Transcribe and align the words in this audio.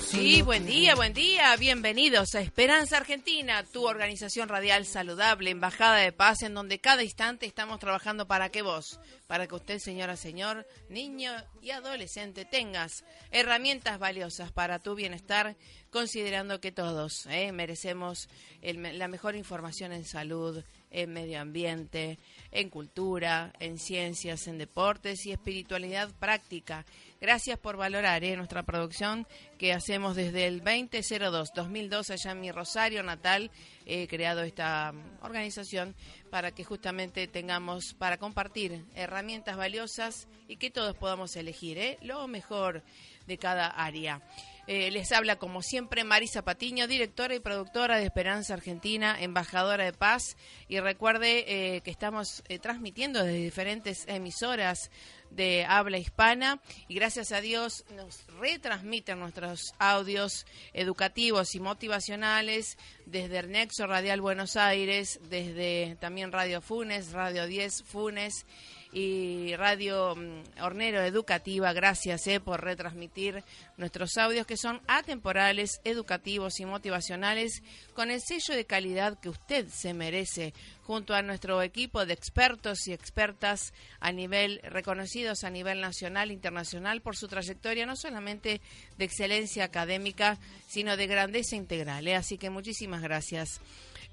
Sí, 0.00 0.40
buen 0.40 0.64
día, 0.64 0.94
buen 0.94 1.12
día. 1.12 1.54
Bienvenidos 1.56 2.34
a 2.34 2.40
Esperanza 2.40 2.96
Argentina, 2.96 3.62
tu 3.64 3.86
organización 3.86 4.48
radial 4.48 4.86
saludable, 4.86 5.50
embajada 5.50 5.96
de 5.96 6.10
paz, 6.10 6.40
en 6.42 6.54
donde 6.54 6.78
cada 6.78 7.02
instante 7.02 7.44
estamos 7.44 7.80
trabajando 7.80 8.26
para 8.26 8.48
que 8.48 8.62
vos, 8.62 8.98
para 9.26 9.46
que 9.46 9.56
usted, 9.56 9.78
señora, 9.78 10.16
señor, 10.16 10.66
niño 10.88 11.32
y 11.60 11.70
adolescente, 11.70 12.46
tengas 12.46 13.04
herramientas 13.30 13.98
valiosas 13.98 14.52
para 14.52 14.78
tu 14.78 14.94
bienestar, 14.94 15.54
considerando 15.90 16.58
que 16.60 16.72
todos 16.72 17.26
eh, 17.26 17.52
merecemos 17.52 18.30
la 18.62 19.08
mejor 19.08 19.36
información 19.36 19.92
en 19.92 20.06
salud, 20.06 20.64
en 20.90 21.12
medio 21.12 21.40
ambiente, 21.40 22.18
en 22.50 22.70
cultura, 22.70 23.52
en 23.60 23.78
ciencias, 23.78 24.46
en 24.46 24.58
deportes 24.58 25.26
y 25.26 25.32
espiritualidad 25.32 26.10
práctica. 26.18 26.86
Gracias 27.22 27.56
por 27.56 27.76
valorar 27.76 28.24
eh, 28.24 28.36
nuestra 28.36 28.64
producción 28.64 29.28
que 29.56 29.72
hacemos 29.72 30.16
desde 30.16 30.48
el 30.48 30.60
2002-2002 30.64 32.10
allá 32.10 32.32
en 32.32 32.40
mi 32.40 32.50
Rosario 32.50 33.04
natal. 33.04 33.52
He 33.86 34.08
creado 34.08 34.42
esta 34.42 34.90
mm, 34.90 35.24
organización 35.24 35.94
para 36.32 36.50
que 36.50 36.64
justamente 36.64 37.28
tengamos 37.28 37.94
para 37.94 38.16
compartir 38.18 38.84
herramientas 38.96 39.56
valiosas 39.56 40.26
y 40.48 40.56
que 40.56 40.72
todos 40.72 40.96
podamos 40.96 41.36
elegir 41.36 41.78
eh, 41.78 41.96
lo 42.02 42.26
mejor 42.26 42.82
de 43.28 43.38
cada 43.38 43.68
área. 43.68 44.20
Eh, 44.66 44.90
les 44.90 45.12
habla 45.12 45.36
como 45.36 45.62
siempre 45.62 46.02
Marisa 46.02 46.42
Patiño, 46.42 46.88
directora 46.88 47.36
y 47.36 47.40
productora 47.40 47.98
de 47.98 48.04
Esperanza 48.04 48.54
Argentina, 48.54 49.16
embajadora 49.20 49.84
de 49.84 49.92
paz. 49.92 50.36
Y 50.66 50.80
recuerde 50.80 51.80
que 51.84 51.90
estamos 51.90 52.42
transmitiendo 52.60 53.24
desde 53.24 53.38
diferentes 53.38 54.06
emisoras 54.06 54.90
de 55.34 55.64
habla 55.64 55.98
hispana. 55.98 56.60
Y 56.88 56.94
gracias 56.94 57.32
a 57.32 57.40
Dios 57.40 57.84
nos 57.94 58.24
retransmiten 58.40 59.18
nuestros 59.18 59.74
audios 59.78 60.46
educativos 60.72 61.54
y 61.54 61.60
motivacionales 61.60 62.78
desde 63.06 63.38
el 63.38 63.50
Nexo 63.50 63.86
Radial 63.86 64.20
Buenos 64.20 64.56
Aires, 64.56 65.20
desde 65.28 65.96
también 66.00 66.32
Radio 66.32 66.60
Funes, 66.60 67.12
Radio 67.12 67.46
10 67.46 67.82
Funes 67.84 68.46
y 68.92 69.56
Radio 69.56 70.14
mm, 70.14 70.62
Hornero 70.62 71.02
Educativa. 71.02 71.72
Gracias 71.72 72.26
eh, 72.26 72.40
por 72.40 72.62
retransmitir 72.62 73.42
nuestros 73.78 74.18
audios 74.18 74.46
que 74.46 74.58
son 74.58 74.80
atemporales, 74.86 75.80
educativos 75.84 76.60
y 76.60 76.66
motivacionales 76.66 77.62
con 77.94 78.10
el 78.10 78.20
sello 78.20 78.54
de 78.54 78.66
calidad 78.66 79.18
que 79.18 79.30
usted 79.30 79.66
se 79.68 79.94
merece 79.94 80.52
junto 80.82 81.14
a 81.14 81.22
nuestro 81.22 81.62
equipo 81.62 82.04
de 82.04 82.12
expertos 82.12 82.86
y 82.86 82.92
expertas 82.92 83.72
a 84.00 84.12
nivel 84.12 84.60
reconocidos 84.62 85.44
a 85.44 85.50
nivel 85.50 85.80
nacional 85.80 86.30
e 86.30 86.34
internacional 86.34 87.00
por 87.00 87.16
su 87.16 87.28
trayectoria 87.28 87.86
no 87.86 87.96
solamente 87.96 88.60
de 88.98 89.04
excelencia 89.04 89.64
académica, 89.64 90.38
sino 90.68 90.96
de 90.96 91.06
grandeza 91.06 91.56
integral. 91.56 92.06
¿eh? 92.08 92.16
Así 92.16 92.36
que 92.36 92.50
muchísimas 92.50 93.00
gracias. 93.00 93.60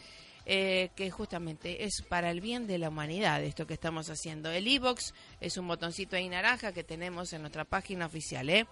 eh, 0.45 0.91
que 0.97 1.11
justamente 1.11 1.85
es 1.85 2.03
para 2.03 2.31
el 2.31 2.41
bien 2.41 2.67
de 2.67 2.79
la 2.79 2.89
humanidad 2.89 3.43
esto 3.43 3.67
que 3.67 3.75
estamos 3.75 4.11
haciendo. 4.11 4.51
El 4.51 4.67
e-box 4.67 5.15
es 5.41 5.57
un 5.57 5.69
botoncito 5.69 6.17
ahí 6.17 6.29
naranja 6.29 6.73
que 6.73 6.85
tenemos 6.85 7.33
en 7.33 7.43
nuestra 7.43 7.65
página 7.65 8.07
oficial. 8.07 8.51
¿eh? 8.51 8.67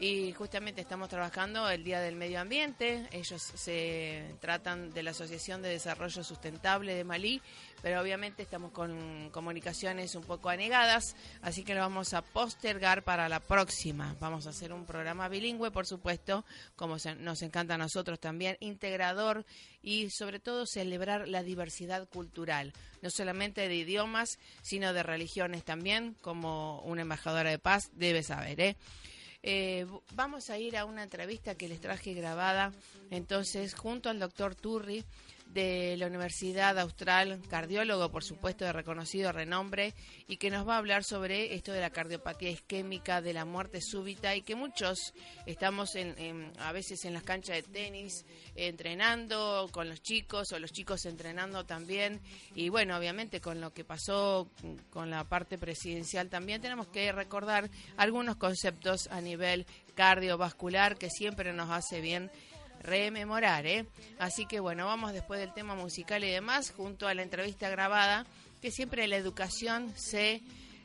y 0.00 0.32
justamente 0.32 0.80
estamos 0.80 1.08
trabajando 1.08 1.68
el 1.68 1.82
Día 1.82 2.00
del 2.00 2.14
Medio 2.14 2.40
Ambiente. 2.40 3.08
Ellos 3.10 3.42
se 3.42 4.36
tratan 4.40 4.90
de 4.90 5.02
la 5.02 5.10
Asociación 5.10 5.60
de 5.60 5.70
Desarrollo 5.70 6.22
Sustentable 6.22 6.94
de 6.94 7.02
Malí, 7.02 7.42
pero 7.82 8.00
obviamente 8.00 8.44
estamos 8.44 8.70
con 8.70 9.30
comunicaciones 9.30 10.14
un 10.14 10.22
poco 10.22 10.50
anegadas, 10.50 11.16
así 11.42 11.64
que 11.64 11.74
lo 11.74 11.80
vamos 11.80 12.14
a 12.14 12.22
postergar 12.22 13.02
para 13.02 13.28
la 13.28 13.40
próxima. 13.40 14.14
Vamos 14.20 14.46
a 14.46 14.50
hacer 14.50 14.72
un 14.72 14.86
programa 14.86 15.28
bilingüe, 15.28 15.72
por 15.72 15.86
supuesto, 15.86 16.44
como 16.76 16.96
nos 17.18 17.42
encanta 17.42 17.74
a 17.74 17.78
nosotros 17.78 18.20
también, 18.20 18.56
integrador 18.60 19.44
y 19.82 20.10
sobre 20.10 20.38
todo 20.38 20.64
celebrar 20.66 21.26
la 21.26 21.42
diversidad 21.42 22.08
cultural, 22.08 22.72
no 23.02 23.10
solamente 23.10 23.66
de 23.66 23.74
idiomas, 23.74 24.38
sino 24.62 24.92
de 24.92 25.02
religiones 25.02 25.64
también, 25.64 26.14
como 26.20 26.82
una 26.82 27.02
embajadora 27.02 27.50
de 27.50 27.58
paz 27.58 27.90
debe 27.94 28.22
saber, 28.22 28.60
¿eh? 28.60 28.76
Eh, 29.50 29.86
vamos 30.12 30.50
a 30.50 30.58
ir 30.58 30.76
a 30.76 30.84
una 30.84 31.02
entrevista 31.02 31.54
que 31.54 31.68
les 31.68 31.80
traje 31.80 32.12
grabada, 32.12 32.70
entonces, 33.10 33.72
junto 33.72 34.10
al 34.10 34.18
doctor 34.18 34.54
Turri 34.54 35.06
de 35.48 35.96
la 35.96 36.06
Universidad 36.06 36.78
Austral, 36.78 37.40
cardiólogo, 37.48 38.10
por 38.10 38.22
supuesto, 38.22 38.64
de 38.64 38.72
reconocido 38.72 39.32
renombre, 39.32 39.94
y 40.26 40.36
que 40.36 40.50
nos 40.50 40.66
va 40.66 40.74
a 40.74 40.78
hablar 40.78 41.04
sobre 41.04 41.54
esto 41.54 41.72
de 41.72 41.80
la 41.80 41.90
cardiopatía 41.90 42.50
isquémica, 42.50 43.20
de 43.20 43.32
la 43.32 43.44
muerte 43.44 43.80
súbita, 43.80 44.34
y 44.36 44.42
que 44.42 44.54
muchos 44.54 45.14
estamos 45.46 45.94
en, 45.96 46.52
a 46.58 46.72
veces 46.72 47.04
en 47.04 47.14
las 47.14 47.22
canchas 47.22 47.56
de 47.56 47.62
tenis 47.62 48.24
entrenando 48.54 49.68
con 49.72 49.88
los 49.88 50.02
chicos, 50.02 50.52
o 50.52 50.58
los 50.58 50.72
chicos 50.72 51.04
entrenando 51.06 51.64
también, 51.64 52.20
y 52.54 52.68
bueno, 52.68 52.96
obviamente 52.96 53.40
con 53.40 53.60
lo 53.60 53.72
que 53.72 53.84
pasó 53.84 54.48
con 54.90 55.10
la 55.10 55.24
parte 55.24 55.58
presidencial 55.58 56.28
también 56.28 56.60
tenemos 56.60 56.88
que 56.88 57.10
recordar 57.12 57.70
algunos 57.96 58.36
conceptos 58.36 59.08
a 59.08 59.20
nivel 59.20 59.66
cardiovascular 59.94 60.96
que 60.96 61.10
siempre 61.10 61.52
nos 61.52 61.70
hace 61.70 62.00
bien 62.00 62.30
rememorar, 62.82 63.66
¿eh? 63.66 63.86
Así 64.18 64.46
que 64.46 64.60
bueno, 64.60 64.86
vamos 64.86 65.12
después 65.12 65.40
del 65.40 65.52
tema 65.52 65.74
musical 65.74 66.24
y 66.24 66.30
demás, 66.30 66.72
junto 66.76 67.06
a 67.06 67.14
la 67.14 67.22
entrevista 67.22 67.68
grabada, 67.68 68.26
que 68.60 68.70
siempre 68.70 69.06
la 69.06 69.16
educación 69.16 69.92
se 69.96 70.42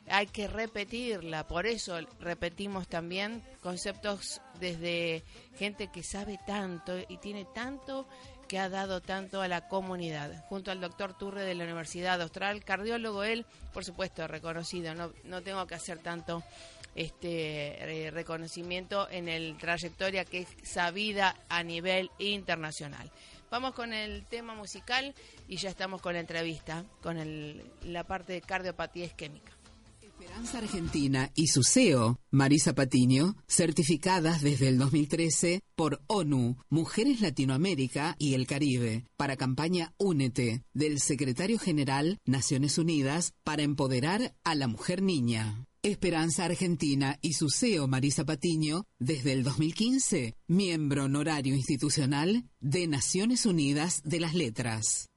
hay 0.08 0.26
que 0.26 0.48
repetirla, 0.48 1.46
por 1.46 1.66
eso 1.66 1.98
repetimos 2.20 2.88
también 2.88 3.42
conceptos 3.60 4.40
desde 4.60 5.24
gente 5.56 5.88
que 5.88 6.02
sabe 6.02 6.38
tanto 6.46 6.98
y 7.08 7.16
tiene 7.18 7.46
tanto 7.54 8.06
que 8.46 8.58
ha 8.58 8.68
dado 8.68 9.00
tanto 9.00 9.40
a 9.40 9.48
la 9.48 9.68
comunidad. 9.68 10.44
Junto 10.48 10.70
al 10.70 10.80
doctor 10.80 11.16
Turre 11.16 11.44
de 11.44 11.54
la 11.54 11.64
Universidad 11.64 12.20
Austral, 12.20 12.62
cardiólogo 12.62 13.24
él, 13.24 13.46
por 13.72 13.84
supuesto, 13.84 14.26
reconocido, 14.28 14.94
no, 14.94 15.12
no 15.24 15.40
tengo 15.42 15.66
que 15.66 15.74
hacer 15.74 15.98
tanto 15.98 16.42
este 16.94 18.06
eh, 18.06 18.10
reconocimiento 18.10 19.08
en 19.10 19.28
el 19.28 19.56
trayectoria 19.58 20.24
que 20.24 20.40
es 20.40 20.48
sabida 20.62 21.36
a 21.48 21.62
nivel 21.62 22.10
internacional. 22.18 23.10
Vamos 23.50 23.74
con 23.74 23.92
el 23.92 24.24
tema 24.26 24.54
musical 24.54 25.14
y 25.48 25.56
ya 25.56 25.70
estamos 25.70 26.00
con 26.00 26.14
la 26.14 26.20
entrevista, 26.20 26.84
con 27.02 27.18
la 27.82 28.04
parte 28.04 28.32
de 28.32 28.40
cardiopatía 28.40 29.04
isquémica. 29.04 29.52
Esperanza 30.24 30.58
Argentina 30.58 31.30
y 31.34 31.48
su 31.48 31.62
CEO, 31.62 32.18
Marisa 32.30 32.74
Patiño, 32.74 33.36
certificadas 33.46 34.42
desde 34.42 34.68
el 34.68 34.78
2013 34.78 35.60
por 35.76 36.02
ONU, 36.06 36.56
Mujeres 36.68 37.20
Latinoamérica 37.20 38.16
y 38.18 38.34
el 38.34 38.46
Caribe, 38.46 39.04
para 39.16 39.36
campaña 39.36 39.92
Únete, 39.98 40.64
del 40.72 41.00
secretario 41.00 41.58
general 41.58 42.18
Naciones 42.24 42.78
Unidas 42.78 43.34
para 43.44 43.62
empoderar 43.62 44.34
a 44.44 44.54
la 44.54 44.66
mujer 44.66 45.02
niña. 45.02 45.66
Esperanza 45.84 46.46
Argentina 46.46 47.18
y 47.20 47.34
su 47.34 47.50
CEO 47.50 47.86
Marisa 47.86 48.24
Patiño, 48.24 48.86
desde 48.98 49.32
el 49.32 49.44
2015, 49.44 50.34
miembro 50.46 51.04
honorario 51.04 51.54
institucional 51.54 52.48
de 52.58 52.86
Naciones 52.86 53.44
Unidas 53.44 54.00
de 54.02 54.20
las 54.20 54.32
Letras. 54.32 55.10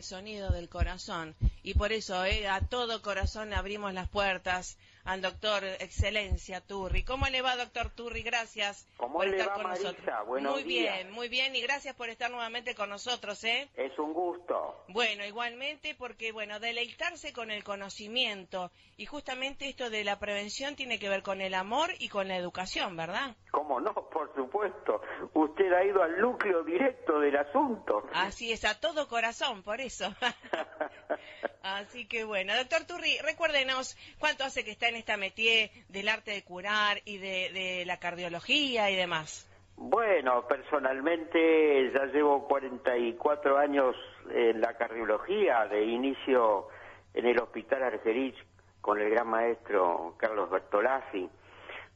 El 0.00 0.04
sonido 0.04 0.48
del 0.48 0.70
corazón. 0.70 1.34
Y 1.62 1.74
por 1.74 1.92
eso 1.92 2.24
eh, 2.24 2.48
a 2.48 2.62
todo 2.62 3.02
corazón 3.02 3.52
abrimos 3.52 3.92
las 3.92 4.08
puertas 4.08 4.78
al 5.04 5.22
doctor 5.22 5.64
Excelencia 5.64 6.60
Turri. 6.60 7.04
¿Cómo 7.04 7.26
le 7.26 7.42
va, 7.42 7.56
doctor 7.56 7.90
Turri? 7.90 8.22
Gracias 8.22 8.88
por 8.96 9.26
estar 9.26 9.52
con 9.54 9.70
nosotros. 9.70 10.06
muy 10.26 10.64
bien, 10.64 11.10
muy 11.10 11.28
bien. 11.28 11.54
Y 11.56 11.60
gracias 11.62 11.94
por 11.94 12.08
estar 12.08 12.30
nuevamente 12.30 12.74
con 12.74 12.90
nosotros. 12.90 13.42
¿eh? 13.44 13.68
Es 13.76 13.98
un 13.98 14.12
gusto. 14.12 14.84
Bueno, 14.88 15.24
igualmente 15.24 15.94
porque, 15.94 16.32
bueno, 16.32 16.60
deleitarse 16.60 17.32
con 17.32 17.50
el 17.50 17.64
conocimiento. 17.64 18.70
Y 18.96 19.06
justamente 19.06 19.68
esto 19.68 19.90
de 19.90 20.04
la 20.04 20.18
prevención 20.18 20.76
tiene 20.76 20.98
que 20.98 21.08
ver 21.08 21.22
con 21.22 21.40
el 21.40 21.54
amor 21.54 21.90
y 21.98 22.08
con 22.08 22.28
la 22.28 22.36
educación, 22.36 22.96
¿verdad? 22.96 23.36
¿Cómo 23.50 23.80
no? 23.80 23.94
Por 24.10 24.34
supuesto. 24.34 25.00
Usted 25.34 25.72
ha 25.72 25.84
ido 25.84 26.02
al 26.02 26.20
núcleo 26.20 26.62
directo 26.64 27.20
del 27.20 27.36
asunto. 27.36 28.06
Así 28.12 28.52
es, 28.52 28.64
a 28.64 28.78
todo 28.78 29.08
corazón, 29.08 29.62
por 29.62 29.80
eso. 29.80 30.14
Así 31.62 32.06
que 32.06 32.24
bueno, 32.24 32.56
doctor 32.56 32.86
Turri, 32.86 33.18
recuérdenos 33.22 33.96
cuánto 34.18 34.44
hace 34.44 34.64
que 34.64 34.70
está 34.70 34.88
en 34.88 34.96
esta 34.96 35.18
métier 35.18 35.70
del 35.88 36.08
arte 36.08 36.30
de 36.30 36.42
curar 36.42 36.98
y 37.04 37.18
de, 37.18 37.84
la 37.86 37.98
cardiología 37.98 38.90
y 38.90 38.96
demás. 38.96 39.46
Bueno, 39.76 40.46
personalmente 40.46 41.90
ya 41.92 42.06
llevo 42.06 42.46
44 42.48 43.58
años 43.58 43.94
en 44.30 44.60
la 44.60 44.74
cardiología, 44.74 45.66
de 45.66 45.84
inicio 45.84 46.68
en 47.14 47.26
el 47.26 47.38
Hospital 47.40 47.82
Argerich 47.82 48.36
con 48.80 48.98
el 48.98 49.10
gran 49.10 49.28
maestro 49.28 50.14
Carlos 50.18 50.50
Bertolazzi. 50.50 51.28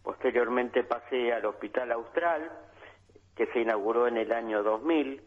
Posteriormente 0.03 0.85
pasé 0.85 1.33
al 1.33 1.47
Hospital 1.47 1.93
Austral, 1.93 2.51
que 3.35 3.47
se 3.47 3.61
inauguró 3.61 4.07
en 4.07 4.19
el 4.19 4.33
año 4.33 4.63
2000. 4.63 5.23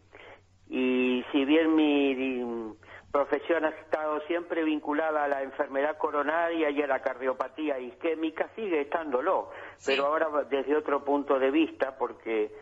Y 0.70 1.24
si 1.32 1.44
bien 1.44 1.74
mi 1.74 2.14
profesión 3.12 3.64
ha 3.64 3.70
estado 3.70 4.20
siempre 4.26 4.64
vinculada 4.64 5.24
a 5.24 5.28
la 5.28 5.42
enfermedad 5.42 5.96
coronaria 5.96 6.70
y 6.70 6.82
a 6.82 6.86
la 6.86 7.00
cardiopatía 7.00 7.78
isquémica, 7.78 8.48
sigue 8.54 8.82
estándolo, 8.82 9.50
pero 9.84 10.06
ahora 10.06 10.28
desde 10.48 10.76
otro 10.76 11.04
punto 11.04 11.38
de 11.38 11.50
vista, 11.50 11.96
porque 11.96 12.52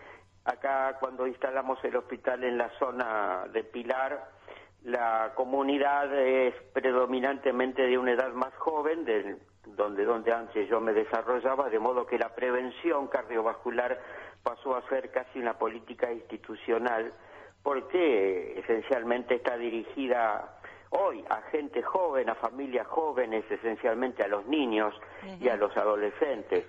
acá 0.44 0.96
cuando 1.00 1.26
instalamos 1.26 1.82
el 1.84 1.96
hospital 1.96 2.44
en 2.44 2.58
la 2.58 2.70
zona 2.78 3.46
de 3.52 3.64
Pilar, 3.64 4.30
la 4.84 5.32
comunidad 5.34 6.16
es 6.16 6.54
predominantemente 6.72 7.82
de 7.82 7.98
una 7.98 8.12
edad 8.12 8.32
más 8.32 8.54
joven, 8.54 9.04
de 9.04 9.36
donde, 9.64 10.04
donde 10.04 10.32
antes 10.32 10.68
yo 10.68 10.80
me 10.80 10.92
desarrollaba, 10.92 11.68
de 11.68 11.80
modo 11.80 12.06
que 12.06 12.18
la 12.18 12.34
prevención 12.34 13.08
cardiovascular 13.08 14.00
pasó 14.44 14.76
a 14.76 14.88
ser 14.88 15.10
casi 15.10 15.40
una 15.40 15.58
política 15.58 16.12
institucional 16.12 17.12
porque 17.66 18.60
esencialmente 18.60 19.34
está 19.34 19.56
dirigida 19.56 20.56
hoy 20.90 21.24
a 21.28 21.42
gente 21.50 21.82
joven, 21.82 22.30
a 22.30 22.36
familias 22.36 22.86
jóvenes, 22.86 23.44
esencialmente 23.50 24.22
a 24.22 24.28
los 24.28 24.46
niños 24.46 24.94
y 25.40 25.48
a 25.48 25.56
los 25.56 25.76
adolescentes. 25.76 26.64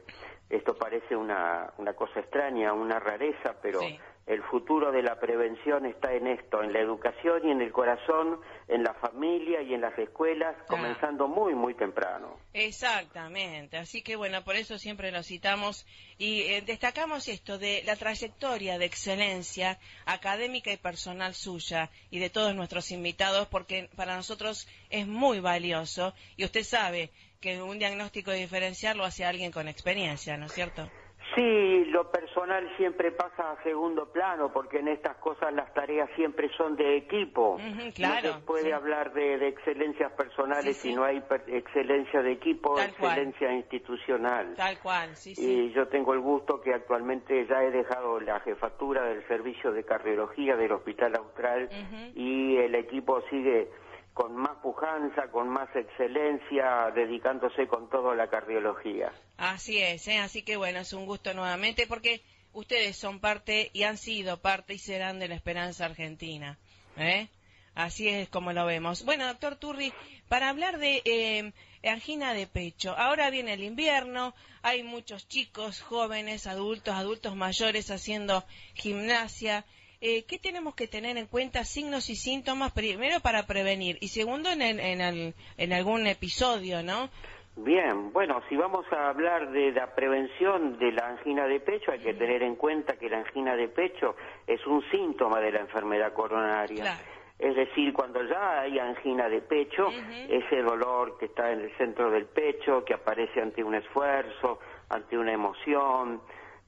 Esto 0.50 0.74
parece 0.75 1.16
una, 1.16 1.72
una 1.77 1.94
cosa 1.94 2.22
extraña, 2.22 2.74
una 2.74 3.00
rareza, 3.00 3.54
pero 3.62 3.80
el 4.28 4.44
futuro 4.44 4.92
de 4.92 5.02
la 5.02 5.20
prevención 5.20 5.86
está 5.86 6.14
en 6.14 6.28
esto, 6.28 6.62
en 6.62 6.74
la 6.74 6.80
educación 6.80 7.48
y 7.48 7.52
en 7.52 7.62
el 7.62 7.72
corazón, 7.72 8.42
en 8.68 8.84
la 8.84 8.94
familia 8.94 9.62
y 9.62 9.74
en 9.74 9.80
las 9.80 9.98
escuelas, 9.98 10.54
comenzando 10.68 11.30
muy, 11.30 11.56
muy 11.56 11.74
temprano. 11.76 12.38
Exactamente, 12.54 13.78
así 13.78 14.02
que 14.02 14.18
bueno, 14.18 14.44
por 14.44 14.58
eso 14.58 14.78
siempre 14.78 15.12
lo 15.12 15.24
citamos 15.24 15.88
y 16.18 16.42
eh, 16.42 16.62
destacamos 16.62 17.30
esto 17.30 17.58
de 17.58 17.84
la 17.86 17.96
trayectoria 17.96 18.78
de 18.78 18.86
excelencia 18.86 19.80
académica 20.06 20.74
y 20.74 20.78
personal 20.78 21.34
suya 21.34 21.90
y 22.12 22.20
de 22.20 22.30
todos 22.30 22.54
nuestros 22.54 22.92
invitados, 22.92 23.48
porque 23.48 23.90
para 23.96 24.18
nosotros 24.18 24.68
es 24.90 25.08
muy 25.08 25.40
valioso 25.40 26.14
y 26.36 26.44
usted 26.44 26.64
sabe 26.64 27.12
que 27.40 27.62
un 27.62 27.80
diagnóstico 27.80 28.32
diferencial 28.32 28.98
lo 28.98 29.06
hace 29.06 29.24
alguien 29.24 29.54
con 29.54 29.70
experiencia, 29.70 30.36
¿no 30.36 30.48
es 30.48 30.54
cierto? 30.54 30.90
Sí, 31.36 31.86
lo 31.86 32.10
personal 32.10 32.68
siempre 32.78 33.12
pasa 33.12 33.52
a 33.52 33.64
segundo 33.64 34.12
plano, 34.12 34.52
porque 34.52 34.80
en 34.80 34.88
estas 34.88 35.18
cosas 35.18 35.54
las 35.54 35.74
tareas 35.74 36.10
siempre 36.16 36.50
son 36.58 36.76
de 36.76 36.98
equipo. 36.98 37.58
claro, 37.96 38.30
no 38.30 38.34
se 38.40 38.46
puede 38.46 38.74
hablar 38.74 39.14
de, 39.14 39.48
excelencias 39.48 40.12
personales 40.14 40.78
si 40.78 40.94
no 40.94 41.04
hay 41.04 41.22
excelencia 41.48 42.22
de 42.22 42.32
equipo, 42.32 42.80
excelencia 42.80 43.54
institucional. 43.54 44.56
Tal 44.56 44.80
cual, 44.80 45.16
sí, 45.16 45.36
sí. 45.36 45.68
Y 45.68 45.74
yo 45.74 45.88
tengo 45.88 46.14
el 46.14 46.20
gusto 46.20 46.62
que 46.62 46.74
actualmente 46.74 47.46
ya 47.48 47.64
he 47.64 47.72
dejado 47.72 48.20
la 48.20 48.40
jefatura 48.40 49.04
del 49.04 49.26
servicio 49.28 49.72
de 49.72 49.84
cardiología 49.84 50.56
del 50.56 50.72
Hospital 50.72 51.16
Austral 51.16 51.70
y 52.16 52.58
el 52.58 52.76
equipo 52.76 53.22
sigue 53.30 53.70
con 54.18 54.36
más 54.36 54.58
pujanza, 54.64 55.30
con 55.30 55.48
más 55.48 55.70
excelencia, 55.76 56.90
dedicándose 56.96 57.68
con 57.68 57.88
todo 57.88 58.10
a 58.10 58.16
la 58.16 58.28
cardiología. 58.28 59.12
Así 59.38 59.78
es, 59.78 60.08
¿eh? 60.08 60.18
así 60.18 60.42
que 60.42 60.58
bueno, 60.58 60.80
es 60.80 60.92
un 60.92 61.06
gusto 61.06 61.36
nuevamente 61.36 61.86
porque 61.86 62.22
ustedes 62.52 62.98
son 62.98 63.20
parte 63.20 63.70
y 63.74 63.84
han 63.84 63.98
sido 63.98 64.42
parte 64.42 64.74
y 64.74 64.80
serán 64.80 65.20
de 65.20 65.28
la 65.28 65.36
esperanza 65.36 65.86
argentina. 65.86 66.58
¿eh? 66.98 67.28
Así 67.76 68.10
es 68.10 68.28
como 68.30 68.54
lo 68.54 68.66
vemos. 68.66 69.06
Bueno, 69.06 69.28
doctor 69.28 69.56
Turri, 69.56 69.94
para 70.28 70.50
hablar 70.50 70.80
de 70.80 71.04
eh, 71.06 71.54
angina 71.88 72.34
de 72.34 72.48
pecho, 72.48 72.98
ahora 72.98 73.30
viene 73.30 73.54
el 73.54 73.64
invierno, 73.64 74.34
hay 74.64 74.82
muchos 74.82 75.28
chicos, 75.28 75.80
jóvenes, 75.82 76.48
adultos, 76.48 76.96
adultos 76.96 77.36
mayores 77.36 77.92
haciendo 77.92 78.44
gimnasia. 78.74 79.64
Eh, 80.00 80.25
¿Qué 80.25 80.38
tenemos 80.38 80.75
que 80.75 80.88
tener 80.88 81.18
en 81.18 81.25
cuenta 81.25 81.63
signos 81.63 82.10
y 82.10 82.16
síntomas 82.16 82.72
primero 82.72 83.20
para 83.22 83.48
prevenir 83.48 83.98
y 84.00 84.10
segundo 84.10 84.50
en, 84.50 84.62
en, 84.62 85.34
en 85.58 85.74
algún 85.74 86.06
episodio, 86.06 86.84
¿no? 86.84 87.10
Bien, 87.56 88.13
bueno, 88.13 88.39
si 88.48 88.56
vamos 88.56 88.86
a 88.92 89.10
hablar 89.10 89.50
de 89.50 89.72
la 89.72 89.96
prevención 89.96 90.77
de 90.77 90.92
la 90.92 91.08
angina 91.08 91.48
de 91.48 91.60
pecho, 91.60 91.92
hay 91.92 92.00
que 92.00 92.13
tener 92.13 92.44
en 92.44 92.56
cuenta 92.56 92.98
que 92.98 93.10
la 93.10 93.18
angina 93.18 93.56
de 93.56 93.68
pecho 93.68 94.16
es 94.46 94.66
un 94.68 94.84
síntoma 94.92 95.39
de 95.39 95.51
la 95.51 95.62
enfermedad 95.62 96.13
coronaria. 96.13 97.00
Es 97.39 97.56
decir, 97.56 97.94
cuando 97.94 98.22
ya 98.24 98.62
hay 98.62 98.77
angina 98.77 99.27
de 99.27 99.42
pecho, 99.42 99.89
ese 100.30 100.62
dolor 100.62 101.18
que 101.18 101.25
está 101.25 101.51
en 101.51 101.62
el 101.62 101.75
centro 101.77 102.12
del 102.12 102.25
pecho, 102.25 102.86
que 102.86 102.94
aparece 102.94 103.42
ante 103.42 103.63
un 103.63 103.74
esfuerzo, 103.74 104.60
ante 104.89 105.18
una 105.18 105.34
emoción, 105.34 106.22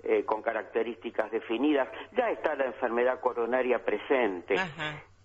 eh, 0.03 0.23
con 0.25 0.41
características 0.41 1.29
definidas, 1.31 1.89
ya 2.15 2.29
está 2.29 2.55
la 2.55 2.65
enfermedad 2.65 3.19
coronaria 3.19 3.83
presente. 3.83 4.55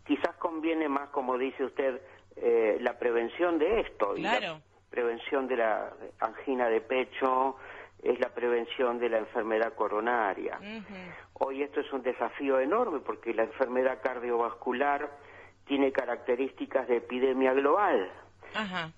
Quizás 0.05 0.35
conviene 0.37 0.89
más, 0.89 1.11
como 1.11 1.39
dice 1.39 1.65
usted, 1.65 2.01
eh, 2.37 2.79
la 2.81 2.99
prevención 2.99 3.59
de 3.59 3.81
esto. 3.81 4.15
Claro. 4.15 4.61
la 4.61 4.91
prevención 4.91 5.47
de 5.47 5.57
la 5.57 5.93
angina 6.21 6.69
de 6.69 6.81
pecho 6.81 7.57
es 8.03 8.19
la 8.21 8.29
prevención 8.29 8.99
de 8.99 9.09
la 9.09 9.19
enfermedad 9.19 9.75
coronaria. 9.75 10.59
Hoy 11.35 11.63
esto 11.63 11.81
es 11.81 11.93
un 11.93 12.03
desafío 12.03 12.61
enorme 12.61 13.01
porque 13.01 13.33
la 13.33 13.45
enfermedad 13.45 14.01
cardiovascular 14.03 15.11
tiene 15.67 15.93
características 15.93 16.87
de 16.87 16.99
epidemia 16.99 17.55
global. 17.55 18.11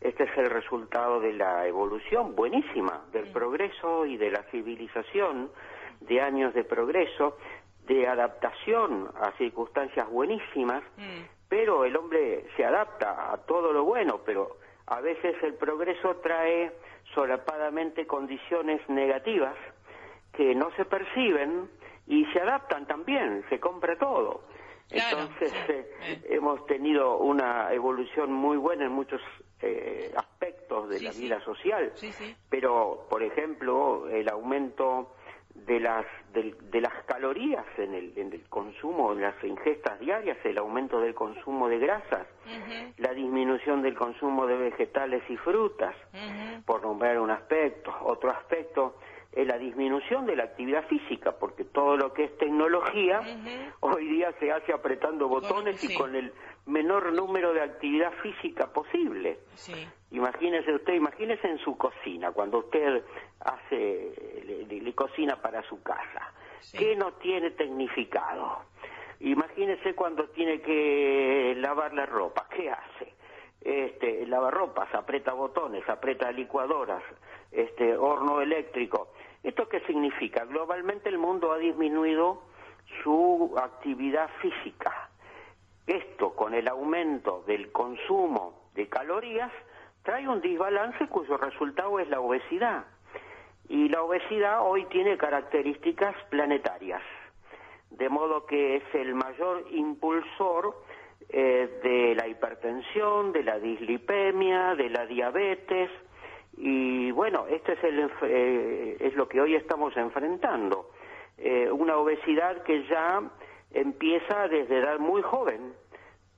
Este 0.01 0.25
es 0.25 0.37
el 0.37 0.51
resultado 0.51 1.21
de 1.21 1.33
la 1.33 1.67
evolución 1.67 2.35
buenísima, 2.35 3.05
del 3.13 3.31
progreso 3.33 4.05
y 4.05 4.17
de 4.17 4.31
la 4.31 4.43
civilización, 4.51 5.51
de 6.01 6.21
años 6.21 6.53
de 6.55 6.65
progreso, 6.65 7.39
de 7.87 8.07
adaptación 8.07 9.09
a 9.21 9.33
circunstancias 9.33 10.09
buenísimas, 10.11 10.83
mm. 10.97 11.23
pero 11.49 11.85
el 11.85 11.97
hombre 11.97 12.45
se 12.57 12.65
adapta 12.65 13.33
a 13.33 13.39
todo 13.39 13.73
lo 13.73 13.85
bueno, 13.85 14.21
pero 14.27 14.57
a 14.87 15.01
veces 15.01 15.37
el 15.43 15.55
progreso 15.55 16.17
trae 16.17 16.73
solapadamente 17.15 18.07
condiciones 18.07 18.87
negativas 18.89 19.55
que 20.33 20.55
no 20.55 20.71
se 20.77 20.85
perciben 20.85 21.69
y 22.07 22.25
se 22.27 22.41
adaptan 22.41 22.87
también, 22.87 23.45
se 23.49 23.59
compra 23.59 23.97
todo. 23.97 24.43
Entonces 24.91 25.53
eh, 25.69 25.91
eh. 26.03 26.23
hemos 26.31 26.65
tenido 26.67 27.19
una 27.19 27.73
evolución 27.73 28.33
muy 28.33 28.57
buena 28.57 28.85
en 28.85 28.93
muchos 28.93 29.21
eh, 29.63 30.13
aspectos 30.17 30.89
de 30.89 31.01
la 31.01 31.13
vida 31.13 31.41
social, 31.45 31.93
pero 32.51 33.07
por 33.09 33.23
ejemplo 33.23 34.09
el 34.09 34.29
aumento 34.29 35.16
de 35.67 35.81
las 35.81 36.05
de, 36.33 36.81
las 36.81 36.93
calorías 37.05 37.65
en 37.79 37.95
el, 37.95 38.13
en 38.17 38.33
el 38.33 38.43
consumo, 38.49 39.13
en 39.13 39.23
las 39.23 39.43
ingestas 39.43 39.99
diarias, 39.99 40.37
el 40.45 40.59
aumento 40.59 41.01
del 41.01 41.15
consumo 41.15 41.69
de 41.69 41.79
grasas, 41.79 42.27
la 42.99 43.15
disminución 43.15 43.81
del 43.81 43.95
consumo 43.95 44.47
de 44.47 44.57
vegetales 44.57 45.23
y 45.31 45.37
frutas, 45.39 45.95
por 46.67 46.83
nombrar 46.83 47.19
un 47.19 47.31
aspecto. 47.31 47.95
Otro 48.03 48.31
aspecto 48.31 48.97
es 49.33 49.47
la 49.47 49.59
disminución 49.59 50.27
de 50.27 50.37
la 50.37 50.45
actividad 50.45 50.87
física, 50.89 51.33
porque 51.33 51.65
todo 51.65 51.97
lo 51.97 52.13
que 52.13 52.25
es 52.25 52.39
tecnología 52.39 53.21
hoy 53.81 54.07
día 54.07 54.33
se 54.39 54.51
hace 54.51 54.73
apretando 54.73 55.29
botones 55.29 55.83
y 55.85 55.95
con 55.95 56.15
el 56.15 56.33
menor 56.65 57.13
número 57.13 57.53
de 57.53 57.63
actividad 57.63 58.13
física 58.23 58.73
posible. 58.73 59.39
Imagínese 60.11 60.73
usted, 60.75 60.95
imagínese 60.95 61.49
en 61.49 61.59
su 61.59 61.77
cocina, 61.77 62.33
cuando 62.33 62.59
usted 62.59 63.03
hace, 63.41 64.13
le, 64.45 64.95
cocina 64.95 65.41
para 65.41 65.63
su 65.65 65.83
casa, 65.83 66.33
¿qué 66.73 66.97
no 66.97 67.13
tiene 67.15 67.51
tecnificado? 67.51 68.63
Imagínese 69.21 69.95
cuando 69.95 70.29
tiene 70.31 70.61
que 70.61 71.55
lavar 71.59 71.93
la 71.95 72.07
ropa, 72.07 72.47
¿qué 72.55 72.71
hace? 72.71 73.15
Este, 73.61 74.27
lavarropas, 74.27 74.95
aprieta 74.95 75.33
botones, 75.33 75.87
aprieta 75.89 76.31
licuadoras, 76.33 77.03
este, 77.51 77.97
horno 77.97 78.41
eléctrico, 78.41 79.11
¿Esto 79.47 79.69
qué 79.69 79.79
significa? 79.83 80.45
Globalmente 80.45 81.09
el 81.09 81.19
mundo 81.19 81.53
ha 81.53 81.59
disminuido 81.59 82.43
su 83.05 83.55
actividad 83.57 84.29
física. 84.43 85.09
Esto, 85.87 86.35
con 86.35 86.53
el 86.53 86.67
aumento 86.67 87.45
del 87.47 87.71
consumo 87.71 88.71
de 88.75 88.89
calorías, 88.89 89.53
trae 90.03 90.27
un 90.27 90.41
desbalance 90.41 91.07
cuyo 91.07 91.37
resultado 91.37 92.01
es 92.01 92.09
la 92.09 92.19
obesidad. 92.19 92.87
Y 93.69 93.89
la 93.89 94.03
obesidad 94.03 94.67
hoy 94.67 94.85
tiene 94.87 95.17
características 95.17 96.15
planetarias, 96.31 97.03
de 97.91 98.09
modo 98.09 98.47
que 98.47 98.77
es 98.77 98.95
el 98.95 99.15
mayor 99.15 99.65
impulsor 99.71 100.83
eh, 101.29 101.81
de 101.83 102.15
la 102.15 102.29
hipertensión, 102.29 103.33
de 103.33 103.43
la 103.43 103.59
dislipemia, 103.59 104.75
de 104.77 104.91
la 104.91 105.07
diabetes, 105.07 105.91
y 106.57 107.11
bueno, 107.11 107.47
esto 107.49 107.73
es, 107.73 107.85
el, 107.85 108.11
eh, 108.23 108.97
es 109.01 109.15
lo 109.15 109.29
que 109.29 109.41
hoy 109.41 109.55
estamos 109.55 109.97
enfrentando. 109.97 110.91
Eh, 111.39 111.71
una 111.71 111.99
obesidad 111.99 112.63
que 112.63 112.87
ya 112.87 113.23
empieza 113.73 114.49
desde 114.49 114.79
edad 114.79 114.99
muy 114.99 115.21
joven, 115.21 115.75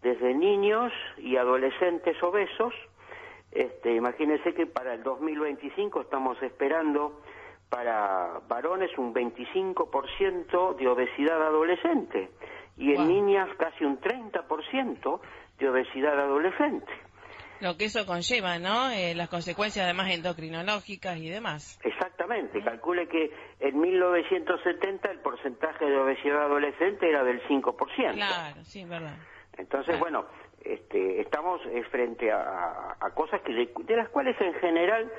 desde 0.03 0.35
niños 0.35 0.93
y 1.19 1.37
adolescentes 1.37 2.21
obesos. 2.23 2.75
Este, 3.53 3.95
imagínense 3.95 4.55
que 4.55 4.67
para 4.67 4.95
el 4.95 5.03
2025 5.03 6.03
estamos 6.03 6.41
esperando 6.43 7.21
para 7.69 8.41
varones 8.49 8.91
un 8.99 9.15
25% 9.15 10.77
de 10.77 10.89
obesidad 10.89 11.43
adolescente 11.43 12.31
y 12.77 12.95
en 12.95 13.09
niñas 13.09 13.49
casi 13.59 13.85
un 13.85 14.01
30% 14.01 15.21
de 15.59 15.69
obesidad 15.69 16.19
adolescente. 16.19 16.93
Lo 17.61 17.77
que 17.77 17.87
eso 17.87 18.07
conlleva, 18.07 18.59
¿no? 18.59 18.91
Eh, 18.91 19.15
las 19.17 19.29
consecuencias 19.29 19.85
además 19.85 20.11
endocrinológicas 20.13 21.19
y 21.19 21.29
demás. 21.29 21.81
Exactamente. 21.83 22.63
Calcule 22.63 23.09
que 23.09 23.33
en 23.59 23.81
1970 23.81 25.11
el 25.11 25.19
porcentaje 25.19 25.85
de 25.85 25.97
obesidad 25.97 26.45
adolescente 26.45 27.09
era 27.09 27.25
del 27.25 27.43
5%. 27.49 28.15
Claro, 28.15 28.65
sí, 28.65 28.85
verdad. 28.85 29.17
Entonces, 29.57 29.99
bueno, 29.99 30.25
este, 30.69 31.21
estamos 31.21 31.61
eh, 31.67 31.83
frente 31.91 32.31
a, 32.31 32.97
cosas 33.15 33.41
que 33.43 33.53
de, 33.53 33.97
las 33.97 34.09
cuales 34.11 34.41
en 34.41 34.55
general 34.55 35.11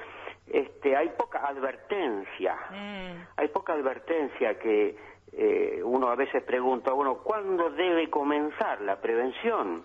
este, 0.47 0.95
hay 0.95 1.09
poca 1.09 1.45
advertencia. 1.47 2.55
Mm. 2.69 3.27
Hay 3.37 3.47
poca 3.49 3.73
advertencia 3.73 4.57
que 4.59 4.95
eh, 5.33 5.81
uno 5.83 6.09
a 6.09 6.15
veces 6.15 6.43
pregunta, 6.43 6.93
bueno, 6.93 7.19
¿cuándo 7.23 7.69
debe 7.71 8.09
comenzar 8.09 8.81
la 8.81 8.99
prevención? 9.01 9.83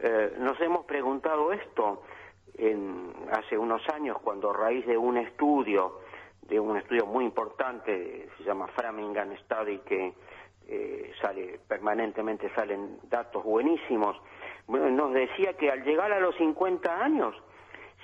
Eh, 0.00 0.34
nos 0.38 0.60
hemos 0.60 0.84
preguntado 0.84 1.52
esto 1.52 2.02
en, 2.54 3.12
hace 3.30 3.56
unos 3.56 3.86
años 3.88 4.18
cuando 4.22 4.50
a 4.50 4.54
raíz 4.54 4.86
de 4.86 4.96
un 4.96 5.16
estudio, 5.16 6.00
de 6.42 6.58
un 6.58 6.76
estudio 6.76 7.06
muy 7.06 7.24
importante, 7.24 8.28
se 8.36 8.44
llama 8.44 8.66
Framingham 8.68 9.36
Study, 9.38 9.78
que 9.78 10.12
eh, 10.68 11.12
sale 11.20 11.58
permanentemente 11.66 12.48
salen 12.54 12.98
datos 13.04 13.42
buenísimos, 13.42 14.16
nos 14.68 15.12
decía 15.12 15.54
que 15.54 15.70
al 15.70 15.84
llegar 15.84 16.12
a 16.12 16.20
los 16.20 16.36
50 16.36 17.04
años, 17.04 17.34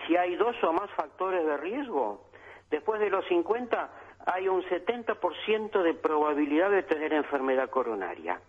si 0.07 0.17
hay 0.17 0.37
dos 0.37 0.57
o 0.63 0.73
más 0.73 0.91
factores 0.93 1.45
de 1.45 1.57
riesgo, 1.57 2.25
después 2.71 3.01
de 3.01 3.11
los 3.11 3.25
50 3.27 3.91
hay 4.27 4.49
un 4.49 4.63
70% 4.63 5.83
de 5.83 5.95
probabilidad 5.95 6.71
de 6.71 6.83
tener 6.83 7.13
enfermedad 7.13 7.71
coronaria. 7.71 8.41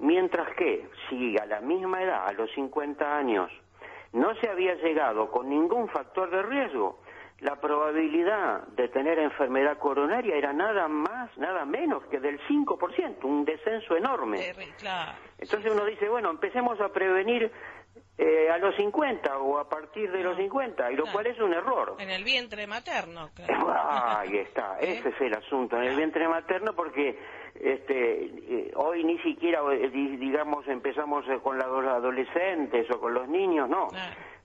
Mientras 0.00 0.48
que, 0.54 0.88
si 1.08 1.36
a 1.38 1.46
la 1.46 1.60
misma 1.60 2.02
edad, 2.02 2.26
a 2.26 2.32
los 2.32 2.50
50 2.52 3.16
años, 3.16 3.50
no 4.12 4.34
se 4.36 4.48
había 4.48 4.74
llegado 4.76 5.30
con 5.30 5.48
ningún 5.48 5.88
factor 5.88 6.30
de 6.30 6.42
riesgo, 6.42 6.98
la 7.40 7.56
probabilidad 7.60 8.66
de 8.68 8.88
tener 8.88 9.18
enfermedad 9.18 9.78
coronaria 9.78 10.34
era 10.34 10.52
nada 10.52 10.88
más, 10.88 11.07
nada 11.36 11.64
menos 11.64 12.04
que 12.06 12.20
del 12.20 12.40
5%, 12.46 13.24
un 13.24 13.44
descenso 13.44 13.96
enorme. 13.96 14.54
Entonces 15.38 15.72
uno 15.72 15.84
dice, 15.84 16.08
bueno, 16.08 16.30
empecemos 16.30 16.80
a 16.80 16.88
prevenir 16.88 17.50
eh, 18.20 18.50
a 18.50 18.58
los 18.58 18.74
50 18.74 19.38
o 19.38 19.58
a 19.58 19.68
partir 19.68 20.10
de 20.10 20.24
los 20.24 20.36
50, 20.36 20.90
y 20.90 20.96
lo 20.96 21.04
cual 21.12 21.28
es 21.28 21.38
un 21.38 21.54
error. 21.54 21.94
En 22.00 22.10
el 22.10 22.24
vientre 22.24 22.66
materno. 22.66 23.30
ahí 23.78 24.38
está, 24.38 24.76
¿Eh? 24.80 24.98
ese 24.98 25.10
es 25.10 25.20
el 25.20 25.34
asunto, 25.34 25.76
en 25.76 25.84
el 25.84 25.96
vientre 25.96 26.26
materno, 26.26 26.72
porque 26.74 27.16
este, 27.54 28.24
eh, 28.24 28.72
hoy 28.74 29.04
ni 29.04 29.18
siquiera, 29.20 29.60
digamos, 29.70 30.66
empezamos 30.66 31.24
con 31.44 31.58
los 31.58 31.86
adolescentes 31.86 32.90
o 32.90 33.00
con 33.00 33.14
los 33.14 33.28
niños, 33.28 33.68
no, 33.68 33.86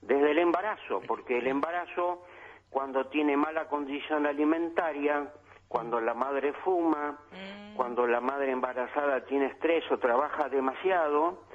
desde 0.02 0.32
el 0.32 0.38
embarazo, 0.38 1.02
porque 1.08 1.40
el 1.40 1.48
embarazo, 1.48 2.28
cuando 2.70 3.06
tiene 3.08 3.36
mala 3.36 3.68
condición 3.68 4.28
alimentaria, 4.28 5.34
cuando 5.74 6.00
la 6.00 6.14
madre 6.14 6.54
fuma, 6.64 7.18
mm. 7.32 7.76
cuando 7.76 8.06
la 8.06 8.22
madre 8.22 8.52
embarazada 8.52 9.26
tiene 9.26 9.48
estrés 9.48 9.84
o 9.92 9.98
trabaja 9.98 10.48
demasiado, 10.48 11.46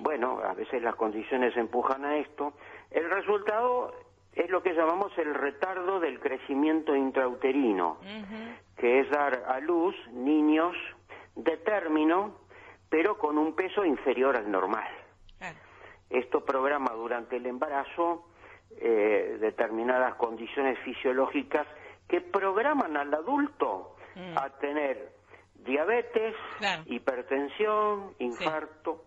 bueno, 0.00 0.40
a 0.42 0.54
veces 0.54 0.82
las 0.82 0.94
condiciones 0.94 1.54
empujan 1.54 2.02
a 2.06 2.16
esto, 2.16 2.54
el 2.90 3.10
resultado 3.10 3.92
es 4.32 4.48
lo 4.48 4.62
que 4.62 4.72
llamamos 4.72 5.12
el 5.18 5.34
retardo 5.34 6.00
del 6.00 6.18
crecimiento 6.18 6.96
intrauterino, 6.96 7.98
que 8.78 9.00
es 9.00 9.10
dar 9.10 9.44
a 9.46 9.60
luz 9.60 9.94
niños 10.12 10.74
de 11.36 11.58
término, 11.58 12.38
pero 12.88 13.18
con 13.18 13.36
un 13.36 13.54
peso 13.54 13.84
inferior 13.84 14.34
al 14.34 14.50
normal. 14.50 14.88
Esto 16.08 16.42
programa 16.42 16.92
durante 16.94 17.36
el 17.36 17.44
embarazo 17.44 18.28
eh, 18.80 19.36
determinadas 19.38 20.14
condiciones 20.14 20.78
fisiológicas 20.78 21.66
que 22.08 22.20
programan 22.20 22.96
al 22.96 23.12
adulto 23.12 23.96
mm. 24.14 24.38
a 24.38 24.50
tener 24.58 25.12
diabetes, 25.54 26.34
hipertensión, 26.86 28.14
infarto. 28.18 29.04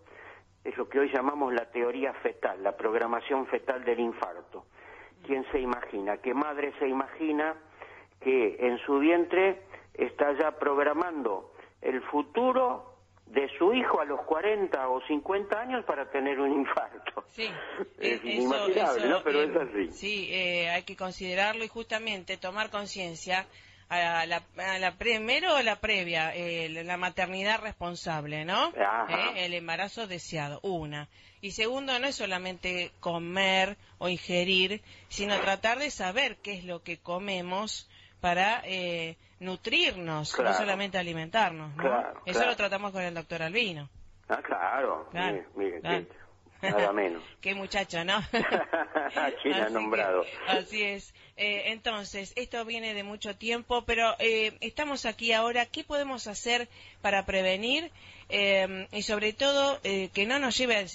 Es 0.64 0.76
lo 0.76 0.88
que 0.88 1.00
hoy 1.00 1.10
llamamos 1.12 1.52
la 1.52 1.70
teoría 1.70 2.12
fetal, 2.14 2.62
la 2.62 2.76
programación 2.76 3.46
fetal 3.46 3.84
del 3.84 3.98
infarto. 3.98 4.66
¿Quién 5.26 5.44
se 5.50 5.58
imagina? 5.58 6.18
¿Qué 6.18 6.34
madre 6.34 6.72
se 6.78 6.86
imagina 6.86 7.54
que 8.20 8.56
en 8.60 8.78
su 8.78 8.98
vientre 8.98 9.62
está 9.94 10.32
ya 10.38 10.52
programando 10.52 11.52
el 11.80 12.00
futuro 12.02 12.91
de 13.32 13.48
su 13.56 13.72
hijo 13.72 14.00
a 14.00 14.04
los 14.04 14.20
40 14.22 14.88
o 14.88 15.00
50 15.06 15.58
años 15.58 15.84
para 15.86 16.10
tener 16.10 16.38
un 16.38 16.52
infarto. 16.52 17.24
Sí, 17.28 17.48
es 17.98 18.22
eh, 18.22 18.30
inimaginable, 18.30 19.08
¿no? 19.08 19.22
Pero 19.22 19.42
es 19.42 19.56
así. 19.56 19.90
Sí, 19.92 20.28
eh, 20.30 20.68
hay 20.68 20.82
que 20.82 20.96
considerarlo 20.96 21.64
y 21.64 21.68
justamente 21.68 22.36
tomar 22.36 22.70
conciencia 22.70 23.46
a 23.88 24.24
la, 24.24 24.42
la 24.78 24.92
primero 24.96 25.56
o 25.56 25.62
la 25.62 25.76
previa, 25.76 26.34
eh, 26.34 26.70
la 26.70 26.96
maternidad 26.96 27.60
responsable, 27.60 28.46
¿no? 28.46 28.72
el 29.36 29.52
embarazo 29.52 30.06
deseado, 30.06 30.60
una. 30.62 31.10
Y 31.42 31.50
segundo, 31.50 31.98
no 31.98 32.06
es 32.06 32.16
solamente 32.16 32.92
comer 33.00 33.76
o 33.98 34.08
ingerir, 34.08 34.80
sino 35.08 35.38
tratar 35.40 35.78
de 35.78 35.90
saber 35.90 36.38
qué 36.38 36.54
es 36.54 36.64
lo 36.64 36.82
que 36.82 37.00
comemos 37.00 37.90
para 38.22 38.62
eh, 38.64 39.16
nutrirnos, 39.40 40.38
no 40.38 40.52
solamente 40.54 40.96
alimentarnos. 40.96 41.74
¿no? 41.74 42.04
Eso 42.24 42.46
lo 42.46 42.54
tratamos 42.54 42.92
con 42.92 43.02
el 43.02 43.12
doctor 43.12 43.42
Albino. 43.42 43.88
Ah, 44.28 44.40
claro. 44.40 45.08
Mire, 45.56 46.06
nada 46.62 46.92
menos. 46.92 47.22
Qué 47.40 47.54
muchacho, 47.54 48.04
¿no? 48.04 48.22
¿Quién 49.42 49.54
ha 49.54 49.68
nombrado? 49.68 50.24
así 50.46 50.82
es. 50.82 51.12
Eh, 51.36 51.72
entonces, 51.72 52.32
esto 52.36 52.64
viene 52.64 52.94
de 52.94 53.02
mucho 53.02 53.34
tiempo, 53.36 53.84
pero 53.84 54.14
eh, 54.18 54.56
estamos 54.60 55.06
aquí 55.06 55.32
ahora. 55.32 55.66
¿Qué 55.66 55.82
podemos 55.82 56.26
hacer 56.26 56.68
para 57.00 57.24
prevenir 57.24 57.90
eh, 58.28 58.86
y 58.92 59.02
sobre 59.02 59.32
todo 59.32 59.80
que 59.82 60.26
no 60.26 60.38
nos 60.38 60.56
lleve, 60.56 60.88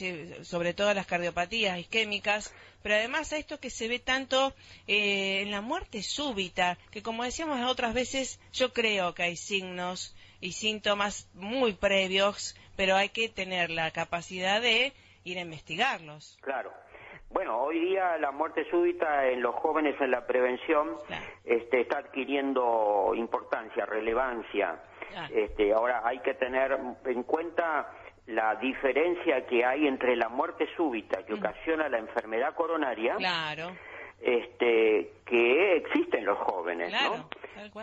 sobre 0.43 0.73
todo 0.73 0.89
a 0.89 0.93
las 0.93 1.05
cardiopatías 1.05 1.79
isquémicas, 1.79 2.53
pero 2.81 2.95
además 2.95 3.33
a 3.33 3.37
esto 3.37 3.59
que 3.59 3.69
se 3.69 3.87
ve 3.87 3.99
tanto 3.99 4.53
en 4.87 5.51
la 5.51 5.61
muerte 5.61 6.01
súbita, 6.01 6.77
que 6.91 7.03
como 7.03 7.23
decíamos 7.23 7.59
otras 7.69 7.93
veces, 7.93 8.39
yo 8.53 8.73
creo 8.73 9.13
que 9.13 9.23
hay 9.23 9.35
signos 9.35 10.15
y 10.39 10.53
síntomas 10.53 11.27
muy 11.33 11.73
previos, 11.73 12.55
pero 12.75 12.95
hay 12.95 13.09
que 13.09 13.29
tener 13.29 13.69
la 13.69 13.91
capacidad 13.91 14.61
de 14.61 14.93
ir 15.27 15.37
a 15.37 15.41
investigarlos. 15.41 16.37
Claro. 16.41 16.71
Bueno, 17.29 17.59
hoy 17.59 17.79
día 17.79 18.17
la 18.17 18.31
muerte 18.31 18.65
súbita 18.69 19.27
en 19.27 19.41
los 19.41 19.53
jóvenes 19.55 19.99
en 19.99 20.11
la 20.11 20.25
prevención 20.25 20.95
este, 21.43 21.81
está 21.81 21.99
adquiriendo 21.99 23.11
importancia, 23.15 23.85
relevancia. 23.85 24.79
Este, 25.33 25.73
ahora 25.73 26.01
hay 26.05 26.19
que 26.19 26.35
tener 26.35 26.77
en 27.05 27.23
cuenta 27.23 27.91
la 28.27 28.55
diferencia 28.55 29.45
que 29.45 29.65
hay 29.65 29.87
entre 29.87 30.15
la 30.15 30.29
muerte 30.29 30.67
súbita 30.75 31.25
que 31.25 31.33
mm. 31.33 31.39
ocasiona 31.39 31.89
la 31.89 31.97
enfermedad 31.97 32.53
coronaria 32.55 33.15
claro 33.15 33.71
este, 34.19 35.13
que 35.25 35.77
existen 35.77 36.25
los 36.25 36.37
jóvenes, 36.39 36.91
¿no? 36.91 37.29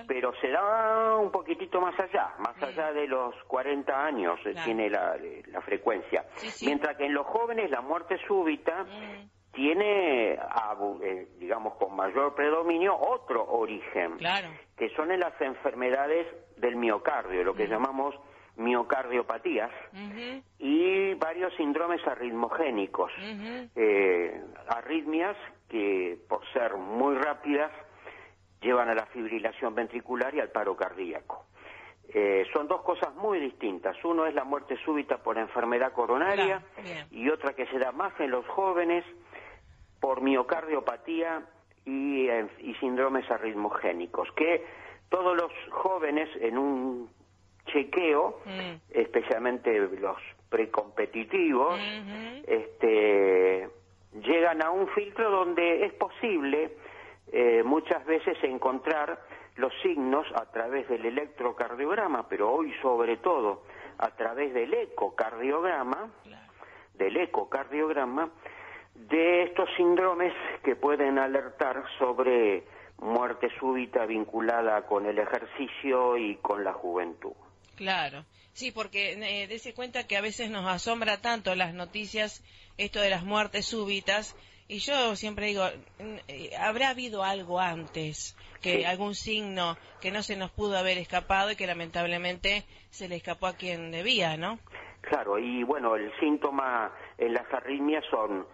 Pero 0.06 0.32
se 0.40 0.48
da 0.48 1.16
un 1.16 1.30
poquitito 1.30 1.80
más 1.80 1.98
allá, 1.98 2.32
más 2.38 2.60
allá 2.62 2.92
de 2.92 3.06
los 3.06 3.34
40 3.46 4.04
años 4.04 4.38
eh, 4.44 4.54
tiene 4.64 4.90
la, 4.90 5.16
frecuencia. 5.64 6.24
Mientras 6.62 6.96
que 6.96 7.06
en 7.06 7.14
los 7.14 7.26
jóvenes 7.26 7.70
la 7.70 7.80
muerte 7.80 8.18
súbita 8.26 8.84
mm. 8.84 9.52
tiene, 9.52 10.32
eh, 10.32 11.28
digamos, 11.38 11.74
con 11.74 11.94
mayor 11.94 12.34
predominio 12.34 12.96
otro 12.96 13.44
origen, 13.48 14.18
que 14.76 14.88
son 14.90 15.10
en 15.12 15.20
las 15.20 15.40
enfermedades 15.40 16.26
del 16.56 16.76
miocardio, 16.76 17.44
lo 17.44 17.54
que 17.54 17.66
mm. 17.66 17.70
llamamos 17.70 18.14
miocardiopatías 18.56 19.70
y 20.58 21.14
varios 21.14 21.52
síndromes 21.54 22.06
arritmogénicos, 22.06 23.12
eh, 23.74 24.40
arritmias 24.68 25.36
que 25.68 26.18
por 26.28 26.40
ser 26.52 26.76
muy 26.76 27.16
rápidas 27.16 27.72
llevan 28.60 28.88
a 28.88 28.94
la 28.94 29.06
fibrilación 29.06 29.74
ventricular 29.74 30.34
y 30.34 30.40
al 30.40 30.50
paro 30.50 30.76
cardíaco. 30.76 31.46
Eh, 32.08 32.46
son 32.52 32.68
dos 32.68 32.82
cosas 32.82 33.14
muy 33.16 33.40
distintas. 33.40 33.96
Uno 34.04 34.26
es 34.26 34.34
la 34.34 34.44
muerte 34.44 34.76
súbita 34.84 35.18
por 35.18 35.36
enfermedad 35.38 35.92
coronaria 35.92 36.62
y 37.10 37.28
otra 37.28 37.54
que 37.54 37.66
se 37.66 37.78
da 37.78 37.92
más 37.92 38.12
en 38.20 38.30
los 38.30 38.46
jóvenes 38.46 39.04
por 40.00 40.20
miocardiopatía 40.20 41.42
y, 41.84 42.28
eh, 42.28 42.46
y 42.60 42.74
síndromes 42.74 43.28
arritmogénicos, 43.30 44.30
que 44.32 44.64
todos 45.08 45.36
los 45.36 45.50
jóvenes 45.70 46.28
en 46.40 46.58
un 46.58 47.10
chequeo, 47.66 48.40
mm. 48.44 48.74
especialmente 48.90 49.78
los 50.00 50.16
precompetitivos, 50.48 51.80
este, 52.46 53.68
llegan 54.22 54.62
a 54.62 54.70
un 54.70 54.88
filtro 54.88 55.30
donde 55.30 55.86
es 55.86 55.92
posible 55.94 56.76
eh, 57.32 57.62
muchas 57.64 58.04
veces 58.06 58.36
encontrar 58.44 59.18
los 59.56 59.72
signos 59.82 60.26
a 60.34 60.46
través 60.50 60.88
del 60.88 61.06
electrocardiograma, 61.06 62.28
pero 62.28 62.52
hoy 62.52 62.72
sobre 62.82 63.16
todo 63.16 63.62
a 63.98 64.10
través 64.10 64.52
del 64.54 64.74
ecocardiograma, 64.74 66.10
del 66.94 67.16
ecocardiograma, 67.16 68.30
de 68.94 69.42
estos 69.42 69.68
síndromes 69.76 70.32
que 70.62 70.76
pueden 70.76 71.18
alertar 71.18 71.82
sobre 71.98 72.64
muerte 72.98 73.50
súbita 73.58 74.06
vinculada 74.06 74.86
con 74.86 75.06
el 75.06 75.18
ejercicio 75.18 76.16
y 76.16 76.36
con 76.36 76.64
la 76.64 76.72
juventud. 76.72 77.32
Claro, 77.76 78.24
sí, 78.52 78.70
porque 78.70 79.12
eh, 79.12 79.46
dése 79.48 79.74
cuenta 79.74 80.06
que 80.06 80.16
a 80.16 80.20
veces 80.20 80.50
nos 80.50 80.66
asombra 80.66 81.20
tanto 81.20 81.54
las 81.54 81.74
noticias, 81.74 82.42
esto 82.78 83.00
de 83.00 83.10
las 83.10 83.24
muertes 83.24 83.66
súbitas, 83.66 84.36
y 84.66 84.78
yo 84.78 85.14
siempre 85.16 85.46
digo, 85.46 85.64
eh, 86.28 86.50
habrá 86.58 86.90
habido 86.90 87.22
algo 87.22 87.60
antes, 87.60 88.36
que 88.62 88.86
algún 88.86 89.14
signo 89.14 89.76
que 90.00 90.10
no 90.10 90.22
se 90.22 90.36
nos 90.36 90.50
pudo 90.50 90.78
haber 90.78 90.96
escapado 90.96 91.50
y 91.50 91.56
que 91.56 91.66
lamentablemente 91.66 92.64
se 92.90 93.08
le 93.08 93.16
escapó 93.16 93.46
a 93.46 93.56
quien 93.56 93.90
debía, 93.90 94.38
¿no? 94.38 94.58
Claro, 95.02 95.38
y 95.38 95.62
bueno, 95.64 95.96
el 95.96 96.10
síntoma 96.18 96.90
en 97.18 97.34
las 97.34 97.52
arritmias 97.52 98.04
son 98.10 98.46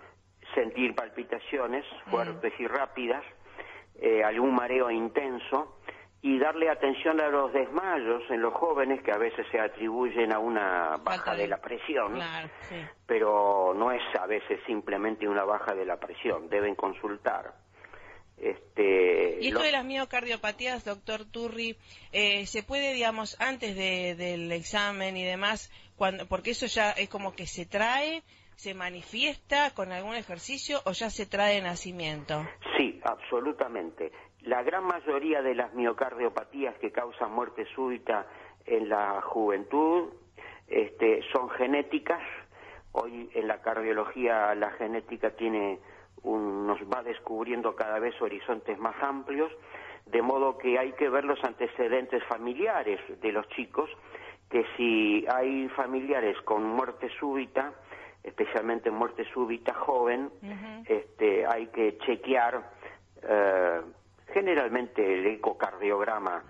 sentir 0.53 0.97
palpitaciones 0.97 1.85
mm. 2.07 2.11
fuertes 2.11 2.53
y 2.59 2.67
rápidas, 2.67 3.23
eh, 4.01 4.25
algún 4.25 4.55
mareo 4.55 4.91
intenso, 4.91 5.80
y 6.23 6.39
darle 6.39 6.69
atención 6.69 7.21
a 7.21 7.29
los 7.29 7.53
desmayos 7.53 8.23
en 8.31 8.43
los 8.43 8.53
jóvenes 8.53 9.03
que 9.03 9.11
a 9.11 9.17
veces 9.17 9.47
se 9.51 9.59
atribuyen 9.59 10.33
a 10.33 10.39
una 10.39 10.99
baja 11.03 11.35
de... 11.35 11.49
la 11.49 11.59
presión, 11.59 12.21
pero 13.07 13.73
no 13.75 13.91
es 13.91 14.03
a 14.21 14.27
veces 14.27 14.61
simplemente 14.67 15.27
una 15.27 15.45
baja 15.45 15.75
de 15.75 15.87
la 15.87 15.99
presión, 15.99 16.49
deben 16.49 16.75
consultar. 16.75 17.55
Este, 18.37 19.39
y 19.41 19.49
esto 19.49 19.63
de 19.63 19.73
las 19.73 19.85
miocardiopatías, 19.85 20.85
doctor 20.85 21.25
Turri, 21.27 21.77
eh, 22.13 22.47
¿se 22.47 22.63
puede, 22.63 22.95
digamos, 22.95 23.39
antes 23.41 23.77
del 23.77 24.51
examen 24.53 25.17
y 25.17 25.25
demás, 25.25 25.71
cuando, 25.97 26.27
porque 26.27 26.53
eso 26.53 26.67
ya 26.67 26.91
es 26.93 27.09
como 27.11 27.35
que 27.35 27.47
se 27.47 27.67
trae, 27.67 28.23
se 28.57 28.73
manifiesta 28.73 29.75
con 29.75 29.93
algún 29.93 30.15
ejercicio 30.15 30.81
o 30.85 30.93
ya 30.93 31.11
se 31.11 31.27
trae 31.27 31.57
de 31.57 31.63
nacimiento? 31.63 32.47
Sí, 32.79 32.99
absolutamente. 33.05 34.11
La 34.43 34.63
gran 34.63 34.85
mayoría 34.85 35.43
de 35.43 35.55
las 35.55 35.75
miocardiopatías 35.75 36.75
que 36.79 36.91
causan 36.93 37.33
muerte 37.33 37.67
súbita 37.75 38.27
en 38.65 38.89
la 38.89 39.21
juventud 39.23 40.11
este, 40.67 41.23
son 41.33 41.51
genéticas. 41.51 42.23
Hoy 42.93 43.31
en 43.35 43.47
la 43.47 43.61
cardiología 43.61 44.55
la 44.55 44.71
genética 44.73 45.31
tiene 45.31 45.79
nos 46.25 46.79
va 46.83 47.03
descubriendo 47.03 47.75
cada 47.75 47.99
vez 47.99 48.21
horizontes 48.21 48.79
más 48.79 48.95
amplios, 49.03 49.51
de 50.07 50.23
modo 50.23 50.59
que 50.59 50.79
hay 50.79 50.93
que 50.93 51.09
ver 51.09 51.25
los 51.25 51.43
antecedentes 51.45 52.23
familiares 52.25 53.01
de 53.23 53.33
los 53.33 53.49
chicos, 53.49 53.91
que 54.51 54.67
si 54.77 55.25
hay 55.33 55.69
familiares 55.71 56.37
con 56.43 56.65
muerte 56.65 57.09
súbita, 57.19 57.73
especialmente 58.23 58.91
muerte 58.91 59.25
súbita 59.33 59.73
joven, 59.73 60.31
este, 60.87 61.47
hay 61.47 61.69
que 61.69 61.97
chequear 61.99 62.71
eh, 63.23 63.81
generalmente 64.33 65.03
el 65.03 65.27
ecocardiograma 65.27 66.45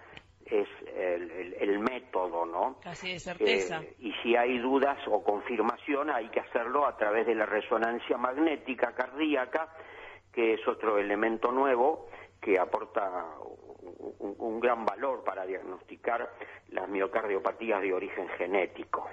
es 0.50 0.68
el, 0.96 1.78
método, 1.78 2.44
¿no? 2.44 2.78
Casi 2.82 3.12
de 3.12 3.20
certeza. 3.20 3.80
Eh, 3.82 3.94
y 4.00 4.12
si 4.22 4.36
hay 4.36 4.58
dudas 4.58 4.98
o 5.06 5.22
confirmación, 5.22 6.10
hay 6.10 6.28
que 6.28 6.40
hacerlo 6.40 6.86
a 6.86 6.96
través 6.96 7.26
de 7.26 7.34
la 7.34 7.46
resonancia 7.46 8.16
magnética 8.16 8.92
cardíaca, 8.92 9.68
que 10.32 10.54
es 10.54 10.68
otro 10.68 10.98
elemento 10.98 11.52
nuevo 11.52 12.08
que 12.40 12.58
aporta 12.58 13.26
un, 14.18 14.60
gran 14.60 14.84
valor 14.84 15.22
para 15.24 15.46
diagnosticar 15.46 16.30
las 16.70 16.88
miocardiopatías 16.88 17.80
de 17.80 17.92
origen 17.92 18.28
genético. 18.36 19.08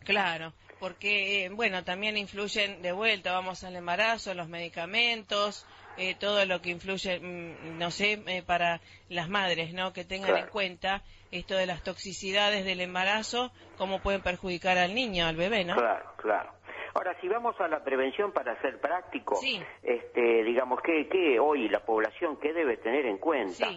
Claro, 0.00 0.52
porque, 0.78 1.44
eh, 1.44 1.48
bueno, 1.50 1.84
también 1.84 2.16
influyen 2.16 2.82
de 2.82 2.92
vuelta, 2.92 3.32
vamos 3.32 3.64
al 3.64 3.76
embarazo, 3.76 4.34
los 4.34 4.48
medicamentos, 4.48 5.66
eh, 5.96 6.14
todo 6.18 6.44
lo 6.46 6.60
que 6.60 6.70
influye, 6.70 7.20
mm, 7.20 7.78
no 7.78 7.90
sé, 7.90 8.22
eh, 8.26 8.42
para 8.46 8.80
las 9.08 9.28
madres, 9.28 9.72
¿no? 9.72 9.92
Que 9.92 10.04
tengan 10.04 10.36
en 10.36 10.46
cuenta 10.46 11.02
esto 11.30 11.54
de 11.54 11.66
las 11.66 11.82
toxicidades 11.82 12.64
del 12.64 12.80
embarazo, 12.80 13.52
cómo 13.76 14.00
pueden 14.00 14.22
perjudicar 14.22 14.78
al 14.78 14.94
niño, 14.94 15.26
al 15.26 15.36
bebé, 15.36 15.64
¿no? 15.64 15.74
Claro, 15.76 16.12
claro. 16.16 16.50
Ahora, 16.94 17.16
si 17.20 17.28
vamos 17.28 17.58
a 17.60 17.68
la 17.68 17.82
prevención 17.82 18.32
para 18.32 18.60
ser 18.60 18.78
práctico, 18.78 19.38
este, 19.82 20.44
digamos, 20.44 20.80
que, 20.82 21.38
hoy 21.40 21.68
la 21.68 21.80
población, 21.80 22.36
¿qué 22.36 22.52
debe 22.52 22.76
tener 22.76 23.06
en 23.06 23.16
cuenta? 23.16 23.68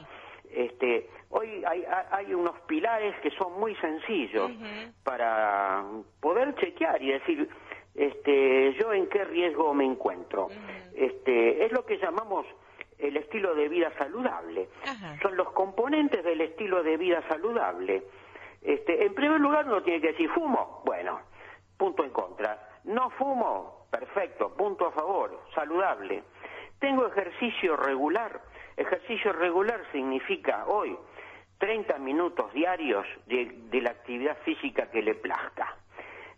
Este, 0.51 1.10
hoy 1.30 1.63
hay, 1.65 2.34
unos 2.34 2.60
pilares 2.62 3.15
que 3.21 3.32
son 3.32 3.58
muy 3.60 3.75
sencillos 3.75 4.51
para 5.04 5.84
poder 6.19 6.56
chequear 6.56 7.01
y 7.01 7.12
decir, 7.12 7.49
este, 7.95 8.73
yo 8.73 8.91
en 8.93 9.08
qué 9.08 9.23
riesgo 9.23 9.73
me 9.73 9.86
encuentro. 9.86 10.49
Este, 10.95 11.65
es 11.65 11.71
lo 11.71 11.86
que 11.86 11.97
llamamos 11.97 12.45
el 12.97 13.17
estilo 13.17 13.53
de 13.53 13.67
vida 13.67 13.91
saludable. 13.97 14.69
Son 15.21 15.36
los 15.36 15.51
componentes 15.51 16.23
del 16.23 16.41
estilo 16.41 16.84
de 16.84 16.97
vida 16.97 17.21
saludable. 17.27 18.03
Este, 18.62 19.05
en 19.05 19.13
primer 19.13 19.39
lugar, 19.39 19.65
uno 19.65 19.84
tiene 19.84 20.01
que 20.01 20.13
decir, 20.13 20.29
¿fumo? 20.29 20.81
Bueno, 20.86 21.19
punto 21.77 22.03
en 22.03 22.12
contra. 22.12 22.69
No 22.86 23.10
fumo, 23.12 23.88
perfecto, 23.91 24.55
punto 24.55 24.88
a 24.88 24.91
favor, 24.91 25.43
saludable. 25.53 26.23
Tengo 26.79 27.05
ejercicio 27.08 27.75
regular. 27.75 28.41
Ejercicio 28.77 29.34
regular 29.34 29.81
significa 29.91 30.65
hoy 30.67 30.97
30 31.60 31.97
minutos 31.99 32.53
diarios 32.53 33.05
de 33.25 33.81
la 33.81 33.91
actividad 33.91 34.38
física 34.43 34.89
que 34.89 35.01
le 35.01 35.15
plazca. 35.15 35.75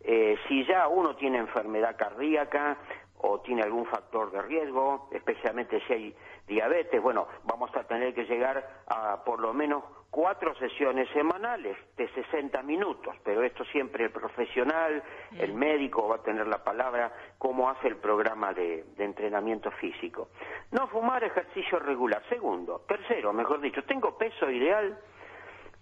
Eh, 0.09 0.37
si 0.47 0.63
ya 0.65 0.87
uno 0.87 1.15
tiene 1.15 1.37
enfermedad 1.37 1.97
cardíaca 1.97 2.77
o 3.19 3.39
tiene 3.39 3.63
algún 3.63 3.85
factor 3.85 4.31
de 4.31 4.41
riesgo, 4.41 5.09
especialmente 5.11 5.81
si 5.87 5.93
hay 5.93 6.15
diabetes, 6.47 7.01
bueno, 7.01 7.27
vamos 7.43 7.75
a 7.75 7.83
tener 7.83 8.13
que 8.13 8.25
llegar 8.25 8.83
a 8.87 9.23
por 9.23 9.39
lo 9.39 9.53
menos 9.53 9.83
cuatro 10.09 10.55
sesiones 10.55 11.09
semanales 11.09 11.77
de 11.95 12.07
60 12.09 12.61
minutos, 12.63 13.15
pero 13.23 13.43
esto 13.43 13.65
siempre 13.65 14.05
el 14.05 14.11
profesional, 14.11 15.03
el 15.37 15.53
médico 15.53 16.07
va 16.07 16.15
a 16.17 16.23
tener 16.23 16.47
la 16.47 16.63
palabra, 16.63 17.11
cómo 17.37 17.69
hace 17.69 17.87
el 17.87 17.97
programa 17.97 18.53
de, 18.53 18.85
de 18.95 19.03
entrenamiento 19.03 19.71
físico. 19.71 20.29
No 20.71 20.87
fumar 20.87 21.23
ejercicio 21.23 21.79
regular. 21.79 22.23
Segundo, 22.29 22.83
tercero, 22.87 23.33
mejor 23.33 23.59
dicho, 23.61 23.83
tengo 23.83 24.17
peso 24.17 24.49
ideal, 24.49 24.97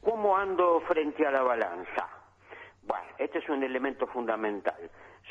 ¿cómo 0.02 0.36
ando 0.36 0.82
frente 0.82 1.26
a 1.26 1.32
la 1.32 1.44
balanza? 1.44 2.10
Bueno, 2.84 3.06
este 3.18 3.40
es 3.40 3.50
un 3.50 3.64
elemento 3.64 4.08
fundamental. 4.08 4.90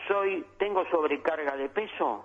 Soy, 0.08 0.44
tengo 0.58 0.84
sobrecarga 0.90 1.56
de 1.56 1.68
peso, 1.68 2.24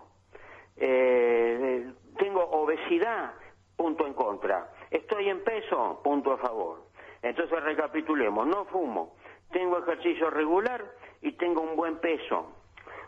eh, 0.75 1.91
tengo 2.17 2.43
obesidad, 2.43 3.33
punto 3.75 4.05
en 4.05 4.13
contra. 4.13 4.69
Estoy 4.91 5.29
en 5.29 5.43
peso, 5.43 6.01
punto 6.03 6.33
a 6.33 6.37
favor. 6.37 6.83
Entonces 7.21 7.63
recapitulemos, 7.63 8.47
no 8.47 8.65
fumo, 8.65 9.15
tengo 9.51 9.79
ejercicio 9.79 10.29
regular 10.29 10.83
y 11.21 11.33
tengo 11.33 11.61
un 11.61 11.75
buen 11.75 11.99
peso. 11.99 12.53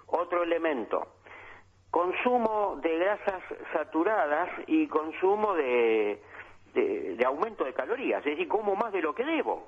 Otro 0.07 0.43
elemento, 0.43 1.15
consumo 1.89 2.79
de 2.81 2.97
grasas 2.97 3.43
saturadas 3.73 4.49
y 4.67 4.88
consumo 4.88 5.53
de, 5.53 6.21
de 6.73 7.25
aumento 7.25 7.63
de 7.63 7.73
calorías, 7.73 8.19
es 8.19 8.31
decir, 8.31 8.47
como 8.47 8.75
más 8.75 8.91
de 8.91 9.01
lo 9.01 9.15
que 9.15 9.25
debo. 9.25 9.67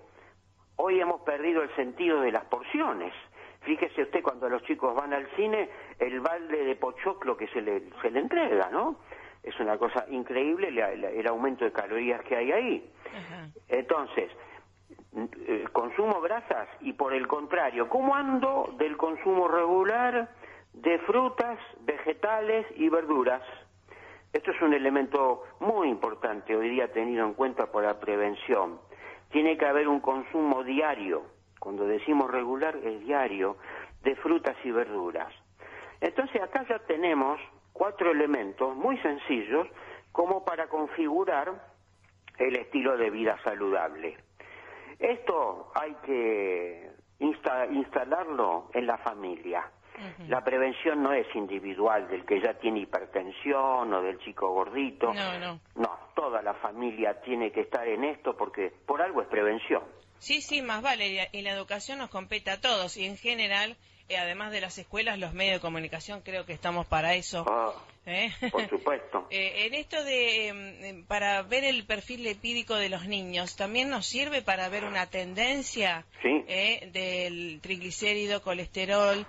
Hoy 0.75 0.99
hemos 0.99 1.21
perdido 1.21 1.61
el 1.61 1.73
sentido 1.75 2.21
de 2.21 2.31
las 2.31 2.45
porciones. 2.45 3.13
Fíjese 3.63 4.03
usted 4.03 4.21
cuando 4.21 4.49
los 4.49 4.63
chicos 4.63 4.95
van 4.95 5.13
al 5.13 5.27
cine, 5.35 5.69
el 5.99 6.19
balde 6.19 6.65
de 6.65 6.75
pochoclo 6.75 7.37
que 7.37 7.47
se 7.47 7.61
le, 7.61 7.83
se 8.01 8.11
le 8.11 8.19
entrega, 8.19 8.69
¿no? 8.71 8.97
Es 9.41 9.59
una 9.59 9.77
cosa 9.77 10.05
increíble 10.09 10.69
el 10.69 11.27
aumento 11.27 11.65
de 11.65 11.71
calorías 11.71 12.21
que 12.23 12.35
hay 12.35 12.51
ahí. 12.51 12.91
Entonces, 13.67 14.31
eh, 15.47 15.65
consumo 15.71 16.21
grasas 16.21 16.69
y 16.81 16.93
por 16.93 17.13
el 17.13 17.27
contrario, 17.27 17.89
¿cómo 17.89 18.15
ando 18.15 18.73
del 18.77 18.95
consumo 18.95 19.47
regular 19.47 20.29
de 20.73 20.99
frutas, 20.99 21.59
vegetales 21.81 22.65
y 22.77 22.87
verduras? 22.87 23.41
Esto 24.31 24.51
es 24.51 24.61
un 24.61 24.73
elemento 24.73 25.43
muy 25.59 25.89
importante 25.89 26.55
hoy 26.55 26.69
día 26.69 26.91
tenido 26.91 27.25
en 27.25 27.33
cuenta 27.33 27.67
por 27.67 27.83
la 27.83 27.99
prevención 27.99 28.79
tiene 29.33 29.57
que 29.57 29.65
haber 29.65 29.87
un 29.87 29.99
consumo 29.99 30.63
diario, 30.63 31.23
cuando 31.63 31.87
decimos 31.87 32.29
regular 32.29 32.75
es 32.75 32.99
diario, 33.05 33.55
de 34.03 34.17
frutas 34.17 34.57
y 34.65 34.71
verduras. 34.71 35.33
Entonces 36.01 36.41
acá 36.41 36.65
ya 36.67 36.77
tenemos 36.79 37.39
cuatro 37.71 38.11
elementos 38.11 38.75
muy 38.75 38.97
sencillos 38.97 39.69
como 40.11 40.43
para 40.43 40.67
configurar 40.67 41.53
el 42.37 42.57
estilo 42.57 42.97
de 42.97 43.09
vida 43.09 43.39
saludable. 43.45 44.17
Esto 44.99 45.71
hay 45.73 45.95
que 46.05 46.91
instalarlo 47.19 48.69
en 48.73 48.85
la 48.85 48.97
familia. 48.97 49.63
La 50.27 50.43
prevención 50.43 51.01
no 51.01 51.13
es 51.13 51.33
individual 51.33 52.09
del 52.09 52.25
que 52.25 52.41
ya 52.41 52.55
tiene 52.55 52.81
hipertensión 52.81 53.93
o 53.93 54.01
del 54.01 54.19
chico 54.19 54.49
gordito. 54.49 55.13
No, 55.13 55.39
no. 55.39 55.59
No, 55.75 55.97
toda 56.13 56.41
la 56.41 56.55
familia 56.55 57.21
tiene 57.21 57.53
que 57.53 57.61
estar 57.61 57.87
en 57.87 58.03
esto 58.03 58.35
porque 58.35 58.73
por 58.85 59.01
algo 59.01 59.21
es 59.21 59.29
prevención. 59.29 59.83
Sí, 60.23 60.41
sí, 60.41 60.61
más 60.61 60.81
vale. 60.81 61.29
Y 61.33 61.41
la 61.41 61.51
educación 61.51 61.97
nos 61.97 62.09
compete 62.09 62.49
a 62.49 62.61
todos 62.61 62.95
y 62.95 63.05
en 63.05 63.17
general 63.17 63.75
eh, 64.09 64.17
además 64.17 64.51
de 64.51 64.61
las 64.61 64.77
escuelas, 64.77 65.17
los 65.17 65.33
medios 65.33 65.55
de 65.55 65.59
comunicación, 65.59 66.21
creo 66.21 66.45
que 66.45 66.53
estamos 66.53 66.85
para 66.85 67.15
eso. 67.15 67.45
Ah, 67.47 67.73
¿Eh? 68.05 68.31
Por 68.51 68.69
supuesto. 68.69 69.27
Eh, 69.29 69.65
en 69.65 69.73
esto 69.73 70.03
de, 70.03 70.47
em, 70.49 70.83
em, 70.83 71.05
para 71.05 71.41
ver 71.41 71.63
el 71.63 71.85
perfil 71.85 72.23
lipídico 72.23 72.75
de 72.75 72.89
los 72.89 73.07
niños, 73.07 73.55
¿también 73.55 73.89
nos 73.89 74.05
sirve 74.05 74.43
para 74.43 74.69
ver 74.69 74.83
una 74.83 75.07
tendencia 75.07 76.05
del 76.21 77.59
triglicérido, 77.61 78.43
colesterol? 78.43 79.25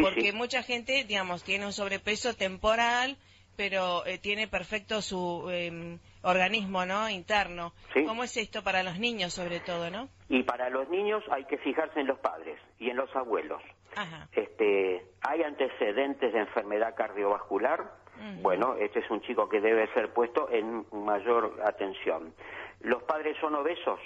porque 0.00 0.32
mucha 0.32 0.62
gente, 0.62 1.04
digamos, 1.04 1.42
tiene 1.42 1.66
un 1.66 1.72
sobrepeso 1.72 2.34
temporal, 2.34 3.18
pero 3.56 4.02
tiene 4.20 4.48
perfecto 4.48 5.02
su 5.02 5.48
em, 5.50 5.98
organismo, 6.22 6.84
¿no? 6.86 7.08
Interno. 7.08 7.72
¿Cómo 8.06 8.24
es 8.24 8.36
esto 8.36 8.62
para 8.62 8.82
los 8.82 8.98
niños, 8.98 9.32
sobre 9.32 9.60
todo, 9.60 9.90
no? 9.90 10.08
Y 10.28 10.42
para 10.42 10.70
los 10.70 10.88
niños 10.88 11.22
hay 11.30 11.44
que 11.44 11.58
fijarse 11.58 12.00
en 12.00 12.06
los 12.06 12.18
padres 12.18 12.58
y 12.78 12.90
en 12.90 12.96
los 12.96 13.14
abuelos. 13.14 13.62
Este, 14.32 15.04
hay 15.20 15.42
antecedentes 15.42 16.32
de 16.32 16.38
enfermedad 16.38 16.94
cardiovascular. 16.94 18.00
Bueno, 18.40 18.76
este 18.76 19.00
es 19.00 19.10
un 19.10 19.20
chico 19.22 19.48
que 19.48 19.60
debe 19.60 19.92
ser 19.94 20.12
puesto 20.12 20.48
en 20.50 20.86
mayor 20.92 21.60
atención. 21.64 22.32
Los 22.80 23.02
padres 23.02 23.36
son 23.40 23.56
obesos, 23.56 23.98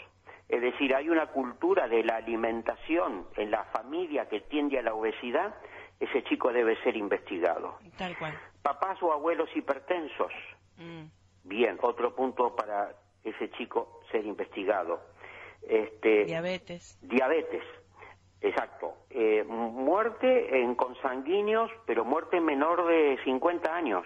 es 0.48 0.62
decir, 0.62 0.94
hay 0.94 1.08
una 1.08 1.26
cultura 1.26 1.88
de 1.88 2.04
la 2.04 2.16
alimentación 2.16 3.26
en 3.36 3.50
la 3.50 3.64
familia 3.64 4.28
que 4.28 4.40
tiende 4.40 4.78
a 4.78 4.82
la 4.82 4.94
obesidad, 4.94 5.54
ese 5.98 6.22
chico 6.24 6.52
debe 6.52 6.80
ser 6.82 6.96
investigado. 6.96 7.78
Tal 7.96 8.16
cual. 8.16 8.38
Papás 8.66 9.00
o 9.00 9.12
abuelos 9.12 9.48
hipertensos. 9.54 10.32
Mm. 10.76 11.04
Bien, 11.44 11.78
otro 11.82 12.16
punto 12.16 12.56
para 12.56 12.96
ese 13.22 13.48
chico 13.52 14.00
ser 14.10 14.26
investigado. 14.26 15.02
Este, 15.62 16.24
diabetes. 16.24 16.98
Diabetes. 17.00 17.62
Exacto. 18.40 18.94
Eh, 19.10 19.44
muerte 19.44 20.60
en 20.60 20.74
consanguíneos, 20.74 21.70
pero 21.86 22.04
muerte 22.04 22.40
menor 22.40 22.88
de 22.88 23.16
50 23.22 23.72
años. 23.72 24.04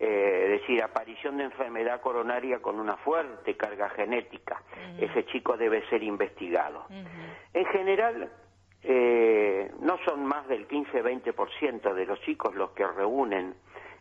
Eh, 0.00 0.42
es 0.46 0.60
decir, 0.60 0.82
aparición 0.82 1.36
de 1.36 1.44
enfermedad 1.44 2.00
coronaria 2.00 2.58
con 2.58 2.80
una 2.80 2.96
fuerte 2.96 3.56
carga 3.56 3.90
genética. 3.90 4.60
Ese 4.98 5.24
chico 5.26 5.56
debe 5.56 5.88
ser 5.88 6.02
investigado. 6.02 6.84
En 7.54 7.66
general, 7.66 8.28
eh, 8.82 9.70
no 9.80 9.98
son 10.04 10.24
más 10.26 10.46
del 10.48 10.66
15-20% 10.68 11.94
de 11.94 12.06
los 12.06 12.20
chicos 12.22 12.54
los 12.54 12.70
que 12.72 12.86
reúnen 12.86 13.54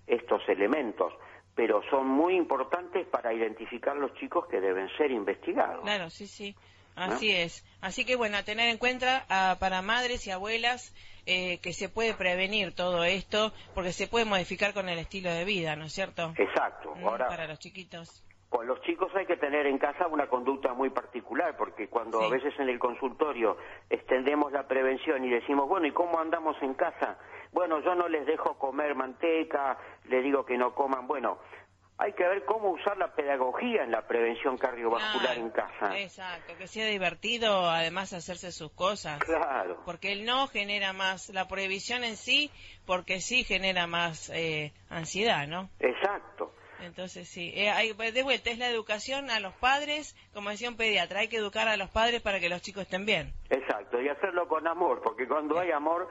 estos 0.07 0.41
elementos, 0.49 1.13
pero 1.55 1.81
son 1.89 2.07
muy 2.07 2.35
importantes 2.35 3.05
para 3.07 3.33
identificar 3.33 3.95
los 3.95 4.13
chicos 4.15 4.47
que 4.47 4.59
deben 4.59 4.89
ser 4.97 5.11
investigados. 5.11 5.83
Claro, 5.83 6.09
sí, 6.09 6.27
sí. 6.27 6.55
Así 6.95 7.31
es. 7.31 7.65
Así 7.79 8.05
que 8.05 8.15
bueno, 8.15 8.37
a 8.37 8.43
tener 8.43 8.69
en 8.69 8.77
cuenta 8.77 9.25
para 9.59 9.81
madres 9.81 10.27
y 10.27 10.31
abuelas 10.31 10.93
eh, 11.25 11.59
que 11.59 11.73
se 11.73 11.87
puede 11.87 12.13
prevenir 12.13 12.73
todo 12.73 13.03
esto 13.03 13.53
porque 13.73 13.93
se 13.93 14.07
puede 14.07 14.25
modificar 14.25 14.73
con 14.73 14.89
el 14.89 14.99
estilo 14.99 15.31
de 15.31 15.45
vida, 15.45 15.75
¿no 15.75 15.85
es 15.85 15.93
cierto? 15.93 16.33
Exacto. 16.37 16.95
Mm, 16.95 17.07
Ahora, 17.07 17.27
para 17.27 17.47
los 17.47 17.59
chiquitos. 17.59 18.23
Con 18.51 18.67
los 18.67 18.81
chicos 18.81 19.09
hay 19.15 19.25
que 19.25 19.37
tener 19.37 19.65
en 19.65 19.77
casa 19.77 20.07
una 20.07 20.27
conducta 20.27 20.73
muy 20.73 20.89
particular, 20.89 21.55
porque 21.55 21.87
cuando 21.87 22.21
a 22.21 22.29
veces 22.29 22.53
en 22.59 22.67
el 22.67 22.79
consultorio 22.79 23.55
extendemos 23.89 24.51
la 24.51 24.67
prevención 24.67 25.23
y 25.23 25.29
decimos, 25.29 25.69
bueno, 25.69 25.87
¿y 25.87 25.91
cómo 25.93 26.19
andamos 26.19 26.61
en 26.61 26.73
casa? 26.73 27.17
Bueno, 27.53 27.79
yo 27.79 27.95
no 27.95 28.09
les 28.09 28.25
dejo 28.25 28.59
comer 28.59 28.93
manteca, 28.93 29.77
les 30.09 30.21
digo 30.21 30.45
que 30.45 30.57
no 30.57 30.75
coman, 30.75 31.07
bueno, 31.07 31.37
hay 31.97 32.11
que 32.11 32.27
ver 32.27 32.43
cómo 32.43 32.71
usar 32.71 32.97
la 32.97 33.15
pedagogía 33.15 33.83
en 33.83 33.91
la 33.91 34.05
prevención 34.05 34.57
cardiovascular 34.57 35.37
en 35.37 35.49
casa. 35.51 35.97
Exacto, 35.97 36.53
que 36.57 36.67
sea 36.67 36.87
divertido 36.87 37.69
además 37.69 38.11
hacerse 38.11 38.51
sus 38.51 38.73
cosas. 38.73 39.19
Claro. 39.19 39.81
Porque 39.85 40.11
el 40.11 40.25
no 40.25 40.47
genera 40.47 40.91
más, 40.91 41.29
la 41.29 41.47
prohibición 41.47 42.03
en 42.03 42.17
sí, 42.17 42.51
porque 42.85 43.21
sí 43.21 43.45
genera 43.45 43.87
más 43.87 44.29
eh, 44.31 44.73
ansiedad, 44.89 45.47
¿no? 45.47 45.69
Exacto. 45.79 46.51
Entonces 46.81 47.27
sí, 47.27 47.51
eh, 47.55 47.69
hay, 47.69 47.93
de 47.93 48.23
vuelta 48.23 48.49
es 48.49 48.57
la 48.57 48.69
educación 48.69 49.29
a 49.29 49.39
los 49.39 49.53
padres, 49.53 50.15
como 50.33 50.49
decía 50.49 50.69
un 50.69 50.77
pediatra, 50.77 51.21
hay 51.21 51.27
que 51.27 51.37
educar 51.37 51.67
a 51.67 51.77
los 51.77 51.89
padres 51.89 52.21
para 52.21 52.39
que 52.39 52.49
los 52.49 52.61
chicos 52.61 52.83
estén 52.83 53.05
bien. 53.05 53.33
Exacto, 53.49 54.01
y 54.01 54.09
hacerlo 54.09 54.47
con 54.47 54.67
amor, 54.67 55.01
porque 55.03 55.27
cuando 55.27 55.59
hay 55.59 55.71
amor 55.71 56.09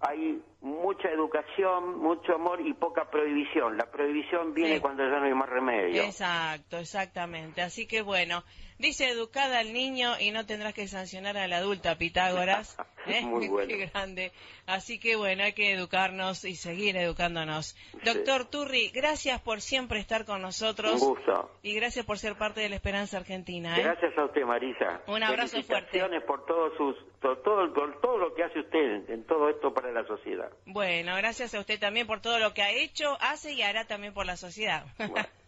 hay 0.00 0.42
mucha 0.64 1.10
educación, 1.10 1.98
mucho 1.98 2.34
amor 2.34 2.58
y 2.66 2.72
poca 2.72 3.10
prohibición. 3.10 3.76
La 3.76 3.84
prohibición 3.84 4.54
viene 4.54 4.80
cuando 4.80 5.04
ya 5.04 5.20
no 5.20 5.26
hay 5.26 5.34
más 5.34 5.48
remedio. 5.48 6.02
Exacto, 6.02 6.78
exactamente. 6.78 7.60
Así 7.60 7.86
que 7.86 8.00
bueno, 8.00 8.42
dice 8.78 9.10
educada 9.10 9.58
al 9.58 9.74
niño 9.74 10.12
y 10.18 10.30
no 10.30 10.46
tendrás 10.46 10.72
que 10.72 10.88
sancionar 10.88 11.36
al 11.36 11.52
adulto, 11.52 11.90
Pitágoras. 11.98 12.76
¿eh? 13.06 13.22
Muy 13.22 13.48
bueno. 13.48 13.68
Qué 13.68 13.86
grande. 13.86 14.32
Así 14.66 14.98
que 14.98 15.16
bueno, 15.16 15.44
hay 15.44 15.52
que 15.52 15.72
educarnos 15.72 16.44
y 16.44 16.54
seguir 16.54 16.96
educándonos. 16.96 17.76
Doctor 18.04 18.46
Turri, 18.46 18.90
gracias 18.90 19.40
por 19.40 19.60
siempre 19.60 19.98
estar 19.98 20.24
con 20.24 20.42
nosotros. 20.42 21.02
Un 21.02 21.08
gusto. 21.14 21.50
Y 21.62 21.74
gracias 21.74 22.06
por 22.06 22.18
ser 22.18 22.36
parte 22.36 22.60
de 22.60 22.68
la 22.68 22.76
Esperanza 22.76 23.18
Argentina. 23.18 23.78
¿eh? 23.78 23.82
Gracias 23.82 24.16
a 24.16 24.24
usted, 24.24 24.44
Marisa. 24.44 25.02
Un 25.06 25.22
abrazo 25.22 25.62
fuerte. 25.62 26.00
por 26.26 26.44
todo, 26.46 26.74
sus, 26.76 26.96
todo, 27.20 27.70
todo, 28.00 28.18
lo 28.18 28.34
que 28.34 28.44
hace 28.44 28.60
usted 28.60 29.10
en 29.10 29.24
todo 29.24 29.48
esto 29.48 29.72
para 29.72 29.92
la 29.92 30.06
sociedad. 30.06 30.50
Bueno, 30.66 31.16
gracias 31.16 31.54
a 31.54 31.60
usted 31.60 31.78
también 31.78 32.06
por 32.06 32.20
todo 32.20 32.38
lo 32.38 32.54
que 32.54 32.62
ha 32.62 32.70
hecho, 32.70 33.16
hace 33.20 33.52
y 33.52 33.62
hará 33.62 33.86
también 33.86 34.14
por 34.14 34.26
la 34.26 34.36
sociedad. 34.36 34.86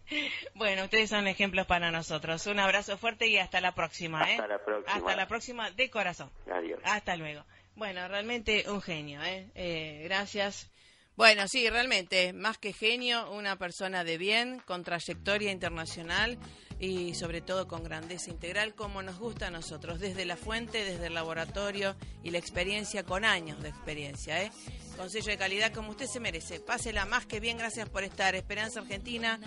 Bueno. 0.54 0.84
ustedes 0.84 1.10
son 1.10 1.26
ejemplos 1.26 1.66
para 1.66 1.90
nosotros. 1.90 2.46
Un 2.46 2.60
abrazo 2.60 2.96
fuerte 2.96 3.26
y 3.26 3.38
hasta 3.38 3.60
la 3.60 3.74
próxima. 3.74 4.22
¿eh? 4.30 4.34
Hasta 4.34 4.46
la 4.46 4.64
próxima. 4.64 4.94
Hasta 4.94 5.16
la 5.16 5.26
próxima 5.26 5.70
de 5.72 5.90
corazón. 5.90 6.30
Adiós. 6.48 6.78
Hasta 6.84 7.16
luego. 7.16 7.44
Bueno, 7.74 8.06
realmente 8.06 8.70
un 8.70 8.80
genio. 8.80 9.20
¿eh? 9.24 9.50
eh 9.56 10.02
gracias. 10.04 10.70
Bueno, 11.16 11.48
sí, 11.48 11.68
realmente, 11.68 12.32
más 12.32 12.56
que 12.56 12.72
genio, 12.72 13.30
una 13.32 13.56
persona 13.56 14.04
de 14.04 14.16
bien, 14.16 14.60
con 14.60 14.84
trayectoria 14.84 15.50
internacional 15.50 16.38
y 16.78 17.14
sobre 17.14 17.40
todo 17.40 17.66
con 17.66 17.82
grandeza 17.82 18.30
integral 18.30 18.74
como 18.74 19.02
nos 19.02 19.18
gusta 19.18 19.48
a 19.48 19.50
nosotros, 19.50 20.00
desde 20.00 20.24
la 20.24 20.36
fuente, 20.36 20.84
desde 20.84 21.06
el 21.06 21.14
laboratorio 21.14 21.96
y 22.22 22.30
la 22.30 22.38
experiencia 22.38 23.04
con 23.04 23.24
años 23.24 23.62
de 23.62 23.68
experiencia, 23.68 24.42
¿eh? 24.42 24.50
con 24.96 25.10
sello 25.10 25.30
de 25.30 25.38
calidad 25.38 25.72
como 25.72 25.90
usted 25.90 26.06
se 26.06 26.20
merece. 26.20 26.60
Pásela 26.60 27.04
más 27.04 27.26
que 27.26 27.40
bien, 27.40 27.58
gracias 27.58 27.88
por 27.88 28.02
estar. 28.04 28.34
Esperanza 28.34 28.80
Argentina, 28.80 29.38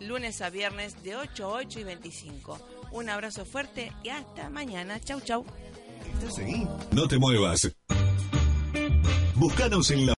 lunes 0.00 0.40
a, 0.40 0.50
viernes 0.50 1.02
de 1.02 1.16
8 1.16 1.44
a 1.44 1.48
8 1.48 1.80
y 1.80 1.84
25. 1.84 2.58
Un 2.92 3.08
abrazo 3.08 3.44
fuerte 3.44 3.92
y 4.02 4.10
hasta 4.10 4.50
mañana. 4.50 5.00
Chau, 5.00 5.20
chau. 5.20 5.44
No 6.92 7.08
te 7.08 7.18
muevas. 7.18 7.72
Búscanos 9.34 9.90
en 9.90 10.06
la 10.06 10.10